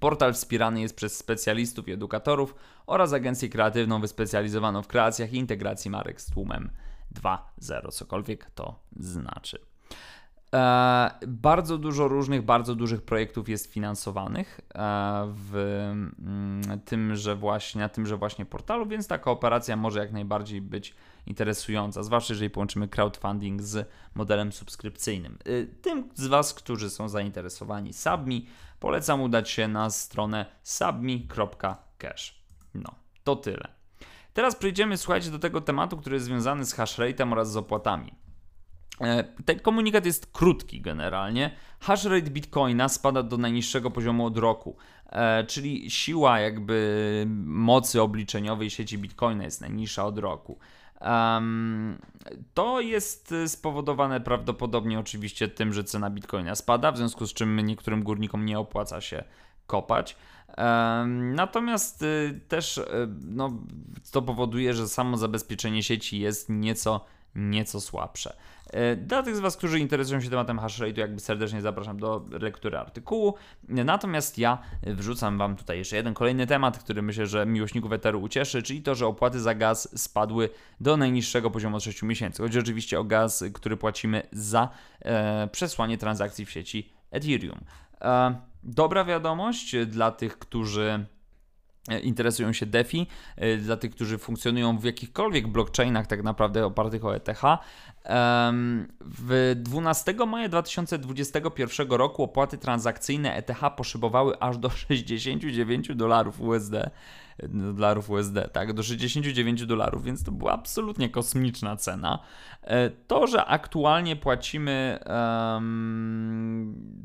Portal 0.00 0.34
wspierany 0.34 0.80
jest 0.80 0.96
przez 0.96 1.16
specjalistów 1.16 1.88
i 1.88 1.92
edukatorów 1.92 2.54
oraz 2.86 3.12
agencję 3.12 3.48
kreatywną 3.48 4.00
wyspecjalizowaną 4.00 4.82
w 4.82 4.88
kreacjach 4.88 5.32
i 5.32 5.36
integracji 5.36 5.90
marek 5.90 6.20
z 6.20 6.30
tłumem 6.30 6.70
2.0, 7.14 7.92
cokolwiek 7.92 8.50
to 8.50 8.80
znaczy. 8.96 9.58
E, 10.54 11.10
bardzo 11.26 11.78
dużo 11.78 12.08
różnych, 12.08 12.42
bardzo 12.42 12.74
dużych 12.74 13.02
projektów 13.02 13.48
jest 13.48 13.72
finansowanych 13.72 14.60
e, 14.60 14.78
w 15.28 15.56
mm, 15.56 16.80
tymże 16.84 17.36
właśnie, 17.36 17.80
na 17.80 17.88
tymże 17.88 18.16
właśnie 18.16 18.46
portalu, 18.46 18.86
więc 18.86 19.06
taka 19.08 19.30
operacja 19.30 19.76
może 19.76 20.00
jak 20.00 20.12
najbardziej 20.12 20.60
być 20.60 20.94
interesująca, 21.26 22.02
zwłaszcza 22.02 22.34
jeżeli 22.34 22.50
połączymy 22.50 22.88
crowdfunding 22.88 23.62
z 23.62 23.88
modelem 24.14 24.52
subskrypcyjnym. 24.52 25.38
E, 25.44 25.66
tym 25.66 26.08
z 26.14 26.26
Was, 26.26 26.54
którzy 26.54 26.90
są 26.90 27.08
zainteresowani 27.08 27.92
Submi, 27.92 28.46
polecam 28.80 29.20
udać 29.20 29.50
się 29.50 29.68
na 29.68 29.90
stronę 29.90 30.46
submi.cash. 30.62 32.44
No, 32.74 32.94
to 33.24 33.36
tyle. 33.36 33.68
Teraz 34.34 34.56
przejdziemy, 34.56 34.96
słuchajcie, 34.96 35.30
do 35.30 35.38
tego 35.38 35.60
tematu, 35.60 35.96
który 35.96 36.16
jest 36.16 36.26
związany 36.26 36.64
z 36.64 36.74
hashrate'em 36.74 37.32
oraz 37.32 37.52
z 37.52 37.56
opłatami. 37.56 38.23
E, 39.00 39.24
ten 39.44 39.60
komunikat 39.60 40.06
jest 40.06 40.26
krótki 40.32 40.80
generalnie. 40.80 41.50
Hashrate 41.80 42.30
Bitcoina 42.30 42.88
spada 42.88 43.22
do 43.22 43.36
najniższego 43.36 43.90
poziomu 43.90 44.26
od 44.26 44.38
roku, 44.38 44.76
e, 45.06 45.44
czyli 45.44 45.90
siła 45.90 46.40
jakby 46.40 47.26
mocy 47.46 48.02
obliczeniowej 48.02 48.70
sieci 48.70 48.98
Bitcoina 48.98 49.44
jest 49.44 49.60
najniższa 49.60 50.04
od 50.04 50.18
roku. 50.18 50.58
to 52.54 52.80
jest 52.80 53.34
spowodowane 53.46 54.20
prawdopodobnie 54.20 54.98
oczywiście 54.98 55.48
tym, 55.48 55.72
że 55.72 55.84
cena 55.84 56.10
Bitcoina 56.10 56.54
spada, 56.54 56.92
w 56.92 56.96
związku 56.96 57.26
z 57.26 57.34
czym 57.34 57.60
niektórym 57.60 58.02
górnikom 58.02 58.44
nie 58.44 58.58
opłaca 58.58 59.00
się 59.00 59.24
kopać. 59.66 60.16
Natomiast 61.34 62.02
y, 62.02 62.40
też 62.48 62.78
y, 62.78 62.84
no, 63.20 63.52
to 64.12 64.22
powoduje, 64.22 64.74
że 64.74 64.88
samo 64.88 65.16
zabezpieczenie 65.16 65.82
sieci 65.82 66.20
jest 66.20 66.48
nieco, 66.48 67.04
nieco 67.34 67.80
słabsze. 67.80 68.36
E, 68.74 68.96
dla 68.96 69.22
tych 69.22 69.36
z 69.36 69.40
Was, 69.40 69.56
którzy 69.56 69.78
interesują 69.78 70.20
się 70.20 70.30
tematem 70.30 70.58
hashrate'u, 70.58 70.98
jakby 70.98 71.20
serdecznie 71.20 71.62
zapraszam 71.62 71.98
do 71.98 72.24
lektury 72.30 72.78
artykułu. 72.78 73.34
Natomiast 73.68 74.38
ja 74.38 74.58
wrzucam 74.82 75.38
Wam 75.38 75.56
tutaj 75.56 75.78
jeszcze 75.78 75.96
jeden 75.96 76.14
kolejny 76.14 76.46
temat, 76.46 76.78
który 76.78 77.02
myślę, 77.02 77.26
że 77.26 77.46
miłośników 77.46 77.92
Etheru 77.92 78.22
ucieszy, 78.22 78.62
czyli 78.62 78.82
to, 78.82 78.94
że 78.94 79.06
opłaty 79.06 79.40
za 79.40 79.54
gaz 79.54 80.02
spadły 80.02 80.48
do 80.80 80.96
najniższego 80.96 81.50
poziomu 81.50 81.76
od 81.76 81.82
6 81.82 82.02
miesięcy. 82.02 82.42
Chodzi 82.42 82.58
oczywiście 82.58 83.00
o 83.00 83.04
gaz, 83.04 83.44
który 83.54 83.76
płacimy 83.76 84.22
za 84.32 84.68
e, 85.00 85.48
przesłanie 85.52 85.98
transakcji 85.98 86.44
w 86.44 86.50
sieci 86.50 86.92
Ethereum. 87.10 87.60
E, 88.00 88.34
dobra 88.62 89.04
wiadomość 89.04 89.76
dla 89.86 90.10
tych, 90.10 90.38
którzy 90.38 91.06
E, 91.88 92.00
interesują 92.00 92.52
się 92.52 92.66
DeFi, 92.66 93.06
e, 93.36 93.56
dla 93.56 93.76
tych, 93.76 93.90
którzy 93.90 94.18
funkcjonują 94.18 94.78
w 94.78 94.84
jakichkolwiek 94.84 95.48
blockchainach 95.48 96.06
tak 96.06 96.22
naprawdę 96.22 96.66
opartych 96.66 97.04
o 97.04 97.16
ETH. 97.16 97.42
W 99.00 99.52
12 99.56 100.14
maja 100.26 100.48
2021 100.48 101.88
roku 101.88 102.22
opłaty 102.22 102.58
transakcyjne 102.58 103.36
ETH 103.36 103.60
poszybowały 103.76 104.40
aż 104.40 104.58
do 104.58 104.70
69 104.88 105.96
dolarów 105.96 106.40
USD 106.40 106.90
dolarów 107.48 108.10
USD, 108.10 108.48
tak, 108.52 108.72
do 108.72 108.82
69 108.82 109.66
dolarów, 109.66 110.04
więc 110.04 110.24
to 110.24 110.32
była 110.32 110.52
absolutnie 110.52 111.08
kosmiczna 111.08 111.76
cena. 111.76 112.18
E, 112.62 112.90
to, 112.90 113.26
że 113.26 113.44
aktualnie 113.44 114.16
płacimy, 114.16 114.98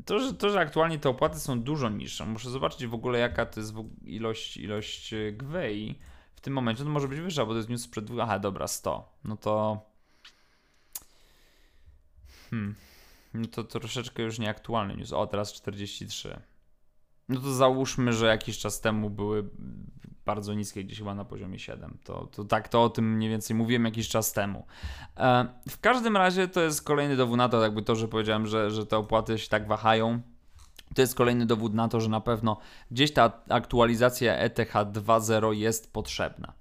to, 0.04 0.18
że, 0.18 0.34
to, 0.34 0.50
że 0.50 0.60
aktualnie 0.60 0.98
te 0.98 1.08
opłaty 1.08 1.40
są 1.40 1.62
dużo 1.62 1.88
niższe, 1.88 2.26
muszę 2.26 2.50
zobaczyć 2.50 2.86
w 2.86 2.94
ogóle 2.94 3.18
jaka 3.18 3.46
to 3.46 3.60
jest 3.60 3.74
ilość, 4.04 4.56
ilość 4.56 5.14
gwei 5.32 5.98
w 6.34 6.40
tym 6.40 6.52
momencie, 6.52 6.84
to 6.84 6.90
może 6.90 7.08
być 7.08 7.20
wyższa, 7.20 7.46
bo 7.46 7.52
to 7.52 7.56
jest 7.56 7.68
news 7.68 7.82
sprzed 7.82 8.08
aha, 8.20 8.38
dobra, 8.38 8.68
100, 8.68 9.12
no 9.24 9.36
to 9.36 9.80
hmm, 12.50 12.74
no 13.34 13.48
to 13.48 13.64
troszeczkę 13.64 14.22
już 14.22 14.38
nieaktualny 14.38 14.96
news, 14.96 15.12
o, 15.12 15.26
teraz 15.26 15.52
43. 15.52 16.40
No 17.28 17.40
to 17.40 17.54
załóżmy, 17.54 18.12
że 18.12 18.26
jakiś 18.26 18.58
czas 18.58 18.80
temu 18.80 19.10
były 19.10 19.44
bardzo 20.24 20.54
niskie, 20.54 20.84
gdzieś 20.84 20.98
chyba 20.98 21.14
na 21.14 21.24
poziomie 21.24 21.58
7. 21.58 21.98
To, 22.04 22.26
to 22.26 22.44
tak, 22.44 22.68
to 22.68 22.82
o 22.82 22.90
tym 22.90 23.14
mniej 23.16 23.30
więcej 23.30 23.56
mówiłem 23.56 23.84
jakiś 23.84 24.08
czas 24.08 24.32
temu. 24.32 24.66
E, 25.16 25.46
w 25.68 25.80
każdym 25.80 26.16
razie 26.16 26.48
to 26.48 26.60
jest 26.60 26.82
kolejny 26.82 27.16
dowód 27.16 27.36
na 27.36 27.48
to, 27.48 27.62
jakby 27.62 27.82
to, 27.82 27.96
że 27.96 28.08
powiedziałem, 28.08 28.46
że, 28.46 28.70
że 28.70 28.86
te 28.86 28.96
opłaty 28.96 29.38
się 29.38 29.48
tak 29.48 29.68
wahają. 29.68 30.20
To 30.94 31.02
jest 31.02 31.14
kolejny 31.14 31.46
dowód 31.46 31.74
na 31.74 31.88
to, 31.88 32.00
że 32.00 32.08
na 32.08 32.20
pewno 32.20 32.56
gdzieś 32.90 33.12
ta 33.12 33.32
aktualizacja 33.48 34.36
ETH 34.36 34.58
2.0 34.58 35.50
jest 35.50 35.92
potrzebna. 35.92 36.59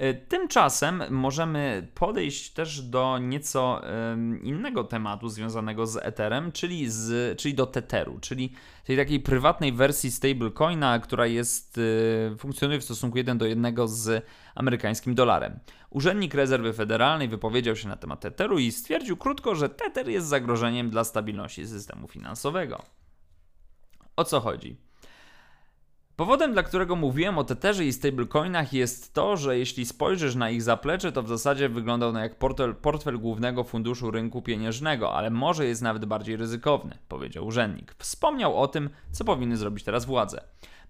E, 0.00 0.14
tymczasem 0.14 1.02
możemy 1.10 1.88
podejść 1.94 2.50
też 2.50 2.82
do 2.82 3.18
nieco 3.18 3.82
innego 4.42 4.84
tematu 4.84 5.28
związanego 5.28 5.86
z 5.86 5.96
Etherem, 5.96 6.52
czyli, 6.52 6.90
z, 6.90 7.38
czyli 7.38 7.54
do 7.54 7.66
Tetheru, 7.66 8.18
czyli 8.20 8.52
tej 8.84 8.96
takiej 8.96 9.20
prywatnej 9.20 9.72
wersji 9.72 10.10
stablecoina, 10.10 10.98
która 10.98 11.26
jest, 11.26 11.80
e, 12.32 12.36
funkcjonuje 12.36 12.80
w 12.80 12.84
stosunku 12.84 13.18
1 13.18 13.38
do 13.38 13.46
1 13.46 13.88
z 13.88 14.26
amerykańskim 14.54 15.14
dolarem. 15.14 15.58
Urzędnik 15.90 16.34
Rezerwy 16.34 16.72
Federalnej 16.72 17.28
wypowiedział 17.28 17.76
się 17.76 17.88
na 17.88 17.96
temat 17.96 18.20
Tetheru 18.20 18.58
i 18.58 18.72
stwierdził 18.72 19.16
krótko, 19.16 19.54
że 19.54 19.68
Tether 19.68 20.08
jest 20.08 20.26
zagrożeniem 20.26 20.90
dla 20.90 21.04
stabilności 21.04 21.66
systemu 21.66 22.08
finansowego. 22.08 22.82
O 24.16 24.24
co 24.24 24.40
chodzi? 24.40 24.89
Powodem, 26.20 26.52
dla 26.52 26.62
którego 26.62 26.96
mówiłem 26.96 27.38
o 27.38 27.44
Tetherze 27.44 27.84
i 27.84 27.92
stablecoinach 27.92 28.72
jest 28.72 29.14
to, 29.14 29.36
że 29.36 29.58
jeśli 29.58 29.86
spojrzysz 29.86 30.34
na 30.34 30.50
ich 30.50 30.62
zaplecze, 30.62 31.12
to 31.12 31.22
w 31.22 31.28
zasadzie 31.28 31.68
wygląda 31.68 32.06
on 32.06 32.16
jak 32.16 32.38
portfel, 32.38 32.74
portfel 32.74 33.18
głównego 33.18 33.64
funduszu 33.64 34.10
rynku 34.10 34.42
pieniężnego, 34.42 35.14
ale 35.14 35.30
może 35.30 35.66
jest 35.66 35.82
nawet 35.82 36.04
bardziej 36.04 36.36
ryzykowny, 36.36 36.98
powiedział 37.08 37.46
urzędnik. 37.46 37.94
Wspomniał 37.98 38.56
o 38.56 38.68
tym, 38.68 38.90
co 39.10 39.24
powinny 39.24 39.56
zrobić 39.56 39.84
teraz 39.84 40.04
władze. 40.04 40.40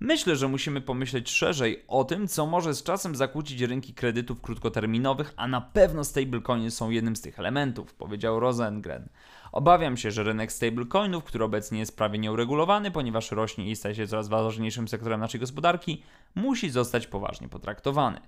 Myślę, 0.01 0.37
że 0.37 0.49
musimy 0.49 0.81
pomyśleć 0.81 1.31
szerzej 1.31 1.85
o 1.89 2.05
tym, 2.05 2.29
co 2.29 2.47
może 2.47 2.75
z 2.75 2.83
czasem 2.83 3.17
zakłócić 3.17 3.61
rynki 3.61 3.95
kredytów 3.95 4.41
krótkoterminowych, 4.41 5.35
a 5.37 5.49
na 5.49 5.61
pewno 5.61 6.05
stablecoiny 6.05 6.71
są 6.71 6.91
jednym 6.91 7.17
z 7.17 7.21
tych 7.21 7.39
elementów, 7.39 7.95
powiedział 7.95 8.41
Rosengren. 8.41 9.09
Obawiam 9.53 9.97
się, 9.97 10.11
że 10.11 10.23
rynek 10.23 10.53
stablecoinów, 10.53 11.25
który 11.25 11.45
obecnie 11.45 11.79
jest 11.79 11.97
prawie 11.97 12.19
nieuregulowany, 12.19 12.91
ponieważ 12.91 13.31
rośnie 13.31 13.71
i 13.71 13.77
staje 13.77 13.95
się 13.95 14.07
coraz 14.07 14.29
ważniejszym 14.29 14.89
sektorem 14.89 15.21
naszej 15.21 15.41
gospodarki, 15.41 16.03
musi 16.35 16.71
zostać 16.71 17.07
poważnie 17.07 17.49
potraktowany. 17.49 18.21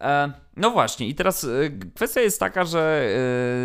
E, 0.00 0.32
no 0.56 0.70
właśnie, 0.70 1.08
i 1.08 1.14
teraz 1.14 1.44
e, 1.44 1.48
kwestia 1.94 2.20
jest 2.20 2.40
taka, 2.40 2.64
że 2.64 3.08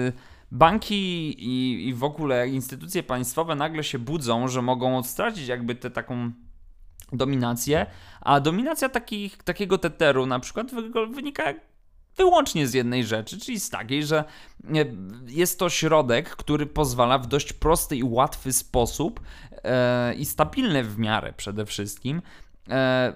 e, 0.07 0.11
banki 0.51 1.35
i, 1.39 1.87
i 1.87 1.93
w 1.93 2.03
ogóle 2.03 2.49
instytucje 2.49 3.03
państwowe 3.03 3.55
nagle 3.55 3.83
się 3.83 3.99
budzą, 3.99 4.47
że 4.47 4.61
mogą 4.61 5.03
stracić 5.03 5.47
jakby 5.47 5.75
tę 5.75 5.91
taką 5.91 6.31
dominację, 7.13 7.85
a 8.21 8.39
dominacja 8.39 8.89
takich, 8.89 9.43
takiego 9.43 9.77
teteru 9.77 10.25
na 10.25 10.39
przykład 10.39 10.71
wynika 11.11 11.43
wyłącznie 12.19 12.67
z 12.67 12.73
jednej 12.73 13.03
rzeczy, 13.03 13.39
czyli 13.39 13.59
z 13.59 13.69
takiej, 13.69 14.03
że 14.05 14.23
e, 14.73 14.85
jest 15.27 15.59
to 15.59 15.69
środek, 15.69 16.29
który 16.29 16.65
pozwala 16.65 17.17
w 17.17 17.27
dość 17.27 17.53
prosty 17.53 17.97
i 17.97 18.03
łatwy 18.03 18.53
sposób 18.53 19.19
e, 19.63 20.13
i 20.13 20.25
stabilny 20.25 20.83
w 20.83 20.97
miarę 20.97 21.33
przede 21.37 21.65
wszystkim 21.65 22.21
e, 22.69 23.13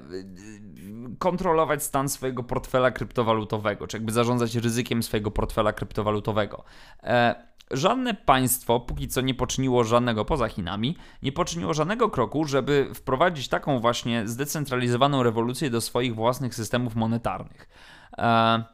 kontrolować 1.20 1.84
stan 1.84 2.10
swojego 2.10 2.44
portfela 2.44 2.92
kryptowalutowego, 2.92 3.88
czy 3.88 3.98
jakby 3.98 4.12
zarządzać 4.12 4.56
ryzykiem 4.56 5.04
swojego 5.04 5.32
portfela 5.32 5.74
kryptowalutowego. 5.74 6.64
E, 7.04 7.36
żadne 7.72 8.14
państwo, 8.14 8.80
póki 8.80 9.08
co 9.08 9.22
nie 9.22 9.34
poczyniło 9.34 9.84
żadnego, 9.84 10.26
poza 10.26 10.48
Chinami, 10.48 10.98
nie 11.24 11.32
poczyniło 11.32 11.74
żadnego 11.74 12.10
kroku, 12.10 12.46
żeby 12.46 12.90
wprowadzić 12.94 13.48
taką 13.48 13.80
właśnie 13.80 14.28
zdecentralizowaną 14.28 15.24
rewolucję 15.24 15.70
do 15.70 15.82
swoich 15.82 16.16
własnych 16.16 16.56
systemów 16.56 16.96
monetarnych. 16.96 17.70
E, 18.18 18.73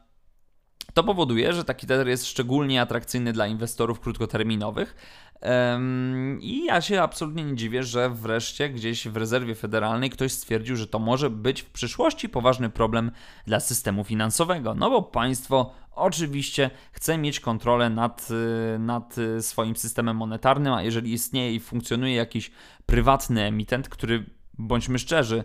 to 0.94 1.04
powoduje, 1.04 1.52
że 1.52 1.64
taki 1.64 1.86
tether 1.86 2.08
jest 2.08 2.26
szczególnie 2.26 2.80
atrakcyjny 2.80 3.32
dla 3.32 3.46
inwestorów 3.46 4.00
krótkoterminowych. 4.00 4.96
I 6.40 6.64
ja 6.64 6.80
się 6.80 7.02
absolutnie 7.02 7.44
nie 7.44 7.56
dziwię, 7.56 7.82
że 7.82 8.10
wreszcie 8.10 8.70
gdzieś 8.70 9.08
w 9.08 9.16
rezerwie 9.16 9.54
federalnej 9.54 10.10
ktoś 10.10 10.32
stwierdził, 10.32 10.76
że 10.76 10.86
to 10.86 10.98
może 10.98 11.30
być 11.30 11.62
w 11.62 11.70
przyszłości 11.70 12.28
poważny 12.28 12.70
problem 12.70 13.10
dla 13.46 13.60
systemu 13.60 14.04
finansowego. 14.04 14.74
No 14.74 14.90
bo 14.90 15.02
państwo 15.02 15.74
oczywiście 15.92 16.70
chce 16.92 17.18
mieć 17.18 17.40
kontrolę 17.40 17.90
nad, 17.90 18.28
y, 18.74 18.78
nad 18.78 19.16
swoim 19.40 19.76
systemem 19.76 20.16
monetarnym, 20.16 20.72
a 20.72 20.82
jeżeli 20.82 21.12
istnieje 21.12 21.54
i 21.54 21.60
funkcjonuje 21.60 22.14
jakiś 22.14 22.50
prywatny 22.86 23.42
emitent, 23.42 23.88
który 23.88 24.24
bądźmy 24.58 24.98
szczerzy, 24.98 25.44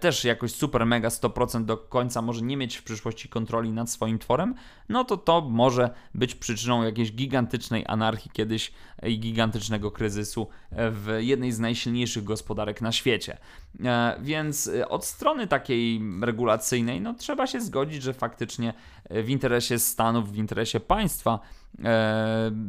też 0.00 0.24
jakoś 0.24 0.54
super 0.54 0.86
mega 0.86 1.08
100% 1.08 1.64
do 1.64 1.76
końca 1.76 2.22
może 2.22 2.42
nie 2.42 2.56
mieć 2.56 2.76
w 2.76 2.82
przyszłości 2.82 3.28
kontroli 3.28 3.72
nad 3.72 3.90
swoim 3.90 4.18
tworem, 4.18 4.54
no 4.88 5.04
to 5.04 5.16
to 5.16 5.40
może 5.40 5.90
być 6.14 6.34
przyczyną 6.34 6.82
jakiejś 6.82 7.12
gigantycznej 7.12 7.84
anarchii 7.86 8.30
kiedyś 8.30 8.72
i 9.02 9.20
gigantycznego 9.20 9.90
kryzysu 9.90 10.48
w 10.70 11.16
jednej 11.18 11.52
z 11.52 11.58
najsilniejszych 11.58 12.24
gospodarek 12.24 12.80
na 12.80 12.92
świecie. 12.92 13.38
E, 13.84 14.16
więc 14.22 14.70
od 14.88 15.04
strony 15.04 15.46
takiej 15.46 16.00
regulacyjnej, 16.22 17.00
no 17.00 17.14
trzeba 17.14 17.46
się 17.46 17.60
zgodzić, 17.60 18.02
że 18.02 18.14
faktycznie 18.14 18.74
w 19.10 19.28
interesie 19.28 19.78
Stanów, 19.78 20.32
w 20.32 20.36
interesie 20.36 20.80
państwa, 20.80 21.34
e, 21.34 21.61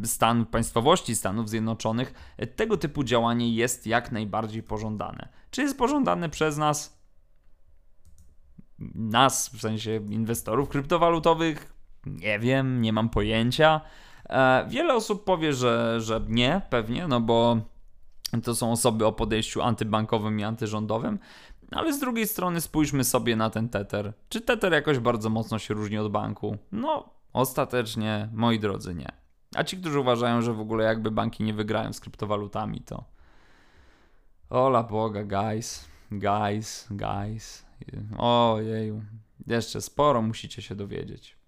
stan 0.06 0.46
państwowości 0.46 1.16
Stanów 1.16 1.50
Zjednoczonych, 1.50 2.36
tego 2.56 2.78
typu 2.78 3.04
działanie 3.04 3.56
jest 3.56 3.88
jak 3.88 4.12
najbardziej 4.12 4.64
pożądane. 4.64 5.30
Czy 5.52 5.62
jest 5.62 5.78
pożądane 5.78 6.30
przez 6.30 6.58
nas? 6.58 7.04
Nas, 8.96 9.50
w 9.50 9.62
sensie 9.62 9.96
inwestorów 10.10 10.70
kryptowalutowych? 10.70 11.74
Nie 12.06 12.40
wiem, 12.40 12.82
nie 12.82 12.94
mam 12.94 13.10
pojęcia. 13.10 13.82
E, 14.30 14.66
wiele 14.70 14.96
osób 14.96 15.24
powie, 15.24 15.54
że, 15.54 16.02
że 16.02 16.22
nie, 16.28 16.62
pewnie, 16.70 17.08
no 17.08 17.22
bo 17.22 17.58
to 18.44 18.56
są 18.56 18.72
osoby 18.72 19.06
o 19.06 19.12
podejściu 19.12 19.62
antybankowym 19.62 20.40
i 20.40 20.44
antyrządowym. 20.44 21.20
Ale 21.72 21.94
z 21.94 22.00
drugiej 22.00 22.28
strony 22.28 22.62
spójrzmy 22.62 23.04
sobie 23.04 23.36
na 23.36 23.50
ten 23.50 23.70
Tether. 23.70 24.14
Czy 24.30 24.42
Tether 24.42 24.74
jakoś 24.74 25.00
bardzo 25.00 25.30
mocno 25.30 25.60
się 25.60 25.74
różni 25.74 25.98
od 25.98 26.12
banku? 26.12 26.58
No, 26.72 27.10
ostatecznie, 27.34 28.30
moi 28.34 28.60
drodzy, 28.60 28.96
nie. 28.96 29.10
A 29.56 29.64
ci, 29.64 29.78
którzy 29.78 30.00
uważają, 30.00 30.42
że 30.42 30.54
w 30.54 30.60
ogóle 30.60 30.84
jakby 30.84 31.12
banki 31.12 31.44
nie 31.44 31.54
wygrają 31.54 31.94
z 31.94 32.00
kryptowalutami, 32.00 32.82
to. 32.82 33.04
Ola 34.50 34.84
Boga, 34.84 35.24
guys, 35.24 35.86
guys, 36.12 36.88
guys. 36.92 37.66
Ojeju, 38.18 39.02
jeszcze 39.48 39.82
sporo 39.82 40.22
musicie 40.22 40.62
się 40.62 40.76
dowiedzieć. 40.76 41.43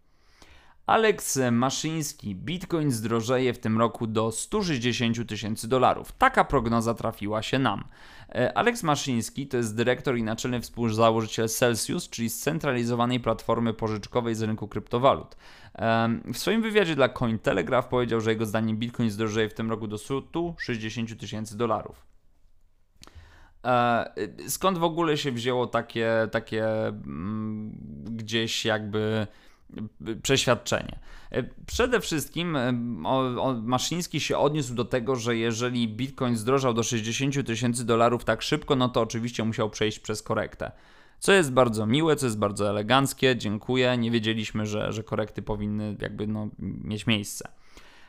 Aleks 0.86 1.40
Maszyński. 1.52 2.36
Bitcoin 2.36 2.92
zdrożeje 2.92 3.54
w 3.54 3.60
tym 3.60 3.78
roku 3.78 4.08
do 4.08 4.32
160 4.32 5.28
tysięcy 5.30 5.68
dolarów. 5.68 6.12
Taka 6.12 6.44
prognoza 6.44 6.94
trafiła 6.94 7.42
się 7.42 7.60
nam. 7.60 7.84
E, 8.30 8.58
Aleks 8.58 8.84
Maszyński 8.84 9.48
to 9.48 9.58
jest 9.58 9.76
dyrektor 9.76 10.18
i 10.18 10.24
naczelny 10.24 10.62
współzałożyciel 10.62 11.50
Celsius, 11.50 12.10
czyli 12.10 12.30
scentralizowanej 12.30 13.20
platformy 13.20 13.74
pożyczkowej 13.74 14.36
z 14.36 14.42
rynku 14.42 14.68
kryptowalut. 14.68 15.36
W 16.34 16.38
swoim 16.38 16.62
wywiadzie 16.62 16.96
dla 16.96 17.10
Cointelegraph 17.10 17.88
powiedział, 17.88 18.22
że 18.22 18.32
jego 18.32 18.46
zdaniem 18.46 18.78
Bitcoin 18.78 19.10
zdrożeje 19.10 19.50
w 19.50 19.54
tym 19.54 19.70
roku 19.70 19.88
do 19.88 19.98
160 19.98 21.20
tysięcy 21.20 21.58
dolarów. 21.58 22.06
E, 23.66 24.14
skąd 24.48 24.78
w 24.78 24.84
ogóle 24.84 25.18
się 25.18 25.32
wzięło 25.32 25.68
takie, 25.68 26.28
takie 26.32 26.88
mm, 26.88 27.72
gdzieś 28.06 28.66
jakby 28.66 29.28
przeświadczenie. 30.24 31.00
E, 31.32 31.44
przede 31.66 32.00
wszystkim 32.00 32.56
e, 32.56 32.72
Maszyński 33.64 34.20
się 34.20 34.38
odniósł 34.38 34.76
do 34.76 34.86
tego, 34.86 35.16
że 35.16 35.38
jeżeli 35.38 35.88
Bitcoin 35.88 36.36
zdrożał 36.36 36.74
do 36.74 36.84
60 36.84 37.48
tysięcy 37.48 37.86
dolarów 37.86 38.26
tak 38.26 38.42
szybko, 38.42 38.76
no 38.76 38.90
to 38.90 39.02
oczywiście 39.02 39.44
musiał 39.44 39.70
przejść 39.70 40.00
przez 40.00 40.22
korektę. 40.22 40.72
Co 41.20 41.34
jest 41.34 41.52
bardzo 41.52 41.86
miłe, 41.86 42.16
co 42.16 42.26
jest 42.26 42.40
bardzo 42.40 42.70
eleganckie, 42.70 43.36
dziękuję. 43.38 43.98
Nie 43.98 44.12
wiedzieliśmy, 44.12 44.66
że, 44.66 44.94
że 44.94 45.04
korekty 45.04 45.42
powinny 45.42 45.96
jakby 46.02 46.28
no, 46.28 46.50
mieć 46.60 47.08
miejsce. 47.08 47.50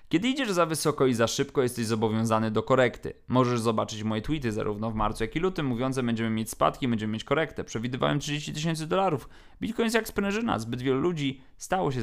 Kiedy 0.09 0.29
idziesz 0.29 0.51
za 0.51 0.67
wysoko 0.67 1.07
i 1.07 1.15
za 1.15 1.27
szybko, 1.27 1.63
jesteś 1.63 1.87
zobowiązany 1.87 2.51
do 2.51 2.63
korekty. 2.63 3.13
Możesz 3.29 3.61
zobaczyć 3.61 4.03
moje 4.03 4.23
tweety 4.23 4.53
zarówno 4.53 4.91
w 4.91 4.95
marcu, 4.95 5.25
jak 5.25 5.37
i 5.37 5.41
lutym, 5.41 5.67
mówiące 5.67 6.03
będziemy 6.03 6.31
mieć 6.31 6.51
spadki, 6.51 6.89
będziemy 6.89 7.13
mieć 7.13 7.25
korektę. 7.25 7.65
Przewidywałem 7.65 8.19
30 8.19 8.53
tysięcy 8.53 8.87
dolarów. 8.87 9.29
Bitcoin 9.61 9.85
jest 9.87 9.95
jak 9.95 10.09
sprężyna. 10.09 10.59
Zbyt 10.59 10.83
wielu 10.83 11.01
ludzi 11.01 11.41
stało 11.57 11.93
się 11.93 12.01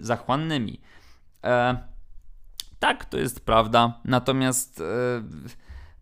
zachłannymi. 0.00 0.80
E, 1.44 1.76
tak, 2.78 3.04
to 3.04 3.18
jest 3.18 3.46
prawda. 3.46 4.00
Natomiast 4.04 4.80
e, 4.80 4.84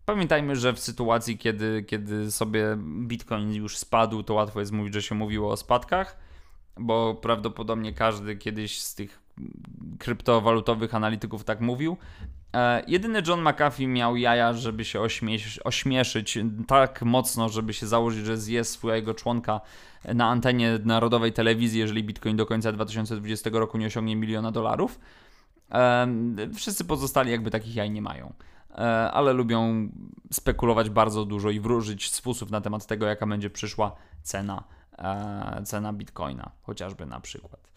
pamiętajmy, 0.05 0.55
że 0.55 0.73
w 0.73 0.79
sytuacji, 0.79 1.37
kiedy, 1.37 1.83
kiedy 1.87 2.31
sobie 2.31 2.77
Bitcoin 3.07 3.53
już 3.53 3.77
spadł, 3.77 4.23
to 4.23 4.33
łatwo 4.33 4.59
jest 4.59 4.71
mówić, 4.71 4.93
że 4.93 5.01
się 5.01 5.15
mówiło 5.15 5.51
o 5.51 5.57
spadkach, 5.57 6.17
bo 6.77 7.15
prawdopodobnie 7.15 7.93
każdy 7.93 8.35
kiedyś 8.35 8.81
z 8.81 8.95
tych 8.95 9.20
kryptowalutowych 9.99 10.95
analityków 10.95 11.43
tak 11.43 11.61
mówił. 11.61 11.97
E, 12.53 12.83
jedyny 12.87 13.21
John 13.27 13.41
McAfee 13.41 13.87
miał 13.87 14.15
jaja, 14.15 14.53
żeby 14.53 14.85
się 14.85 15.01
ośmiesz 15.01 15.59
ośmieszyć 15.63 16.37
tak 16.67 17.01
mocno, 17.01 17.49
żeby 17.49 17.73
się 17.73 17.87
założyć, 17.87 18.25
że 18.25 18.37
zje 18.37 18.63
swojego 18.63 19.13
członka 19.13 19.61
na 20.13 20.29
antenie 20.29 20.79
narodowej 20.85 21.33
telewizji, 21.33 21.79
jeżeli 21.79 22.03
Bitcoin 22.03 22.37
do 22.37 22.45
końca 22.45 22.71
2020 22.71 23.49
roku 23.53 23.77
nie 23.77 23.87
osiągnie 23.87 24.15
miliona 24.15 24.51
dolarów. 24.51 24.99
E, 25.71 26.07
wszyscy 26.55 26.85
pozostali 26.85 27.31
jakby 27.31 27.51
takich 27.51 27.75
jaj 27.75 27.91
nie 27.91 28.01
mają. 28.01 28.33
E, 28.71 29.11
ale 29.11 29.33
lubią 29.33 29.89
spekulować 30.31 30.89
bardzo 30.89 31.25
dużo 31.25 31.49
i 31.49 31.59
wróżyć 31.59 32.11
z 32.11 32.19
fusów 32.19 32.51
na 32.51 32.61
temat 32.61 32.85
tego, 32.85 33.05
jaka 33.05 33.27
będzie 33.27 33.49
przyszła 33.49 33.95
cena, 34.23 34.63
cena 35.65 35.93
Bitcoina, 35.93 36.51
chociażby 36.61 37.05
na 37.05 37.19
przykład. 37.19 37.71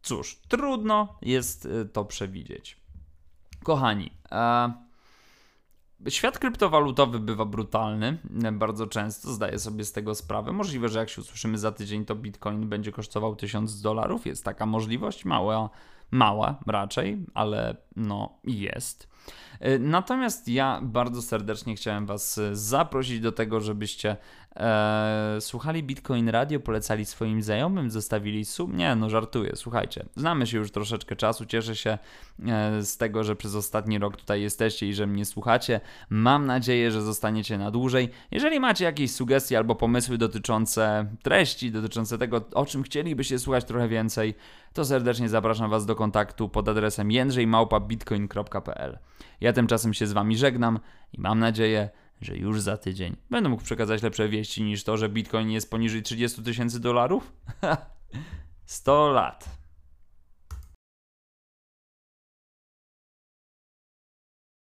E, 0.00 0.06
Cóż, 0.06 0.36
trudno 0.48 1.18
jest 1.22 1.66
y, 1.66 1.88
to 1.92 2.04
przewidzieć. 2.04 2.80
Kochani, 3.64 4.10
e, 4.32 4.72
świat 6.08 6.38
kryptowalutowy 6.38 7.18
bywa 7.18 7.44
brutalny 7.44 8.18
bardzo 8.52 8.86
często, 8.86 9.32
zdaję 9.32 9.58
sobie 9.58 9.84
z 9.84 9.92
tego 9.92 10.14
sprawę. 10.14 10.52
Możliwe, 10.52 10.88
że 10.88 10.98
jak 10.98 11.08
się 11.08 11.20
usłyszymy 11.20 11.58
za 11.58 11.72
tydzień, 11.72 12.04
to 12.04 12.14
bitcoin 12.14 12.68
będzie 12.68 12.92
kosztował 12.92 13.36
1000 13.36 13.80
dolarów. 13.80 14.26
Jest 14.26 14.44
taka 14.44 14.66
możliwość, 14.66 15.24
mała, 15.24 15.70
mała 16.10 16.60
raczej, 16.66 17.24
ale 17.34 17.76
no 17.96 18.38
jest. 18.44 19.10
E, 19.60 19.78
natomiast 19.78 20.48
ja 20.48 20.80
bardzo 20.82 21.22
serdecznie 21.22 21.76
chciałem 21.76 22.06
Was 22.06 22.38
e, 22.38 22.56
zaprosić 22.56 23.20
do 23.20 23.32
tego, 23.32 23.60
żebyście 23.60 24.16
e, 24.56 25.36
słuchali 25.40 25.82
Bitcoin 25.82 26.28
Radio, 26.28 26.60
polecali 26.60 27.04
swoim 27.04 27.42
znajomym, 27.42 27.90
zostawili 27.90 28.44
sub. 28.44 28.74
Nie, 28.74 28.94
no 28.94 29.10
żartuję, 29.10 29.52
słuchajcie. 29.54 30.04
Znamy 30.16 30.46
się 30.46 30.58
już 30.58 30.70
troszeczkę 30.70 31.16
czasu, 31.16 31.46
cieszę 31.46 31.76
się 31.76 31.98
e, 32.48 32.82
z 32.82 32.96
tego, 32.96 33.24
że 33.24 33.36
przez 33.36 33.54
ostatni 33.54 33.98
rok 33.98 34.16
tutaj 34.16 34.42
jesteście 34.42 34.88
i 34.88 34.94
że 34.94 35.06
mnie 35.06 35.24
słuchacie. 35.24 35.80
Mam 36.10 36.46
nadzieję, 36.46 36.90
że 36.90 37.02
zostaniecie 37.02 37.58
na 37.58 37.70
dłużej. 37.70 38.08
Jeżeli 38.30 38.60
macie 38.60 38.84
jakieś 38.84 39.10
sugestie 39.10 39.58
albo 39.58 39.74
pomysły 39.74 40.18
dotyczące 40.18 41.06
treści, 41.22 41.70
dotyczące 41.72 42.18
tego, 42.18 42.44
o 42.54 42.66
czym 42.66 42.82
chcielibyście 42.82 43.38
słuchać 43.38 43.64
trochę 43.64 43.88
więcej, 43.88 44.34
to 44.72 44.84
serdecznie 44.84 45.28
zapraszam 45.28 45.70
Was 45.70 45.86
do 45.86 45.96
kontaktu 45.96 46.48
pod 46.48 46.68
adresem 46.68 47.10
jędrzejmałpa.bitcoin.pl. 47.10 48.98
Ja 49.40 49.52
tymczasem 49.52 49.94
się 49.94 50.06
z 50.06 50.12
Wami 50.12 50.36
żegnam 50.36 50.78
i 51.12 51.20
mam 51.20 51.38
nadzieję, 51.38 51.90
że 52.20 52.36
już 52.36 52.60
za 52.60 52.76
tydzień 52.76 53.16
będę 53.30 53.48
mógł 53.48 53.62
przekazać 53.62 54.02
lepsze 54.02 54.28
wieści 54.28 54.62
niż 54.62 54.84
to, 54.84 54.96
że 54.96 55.08
Bitcoin 55.08 55.50
jest 55.50 55.70
poniżej 55.70 56.02
30 56.02 56.42
tysięcy 56.42 56.80
dolarów? 56.80 57.32
100 58.64 59.10
lat. 59.10 59.59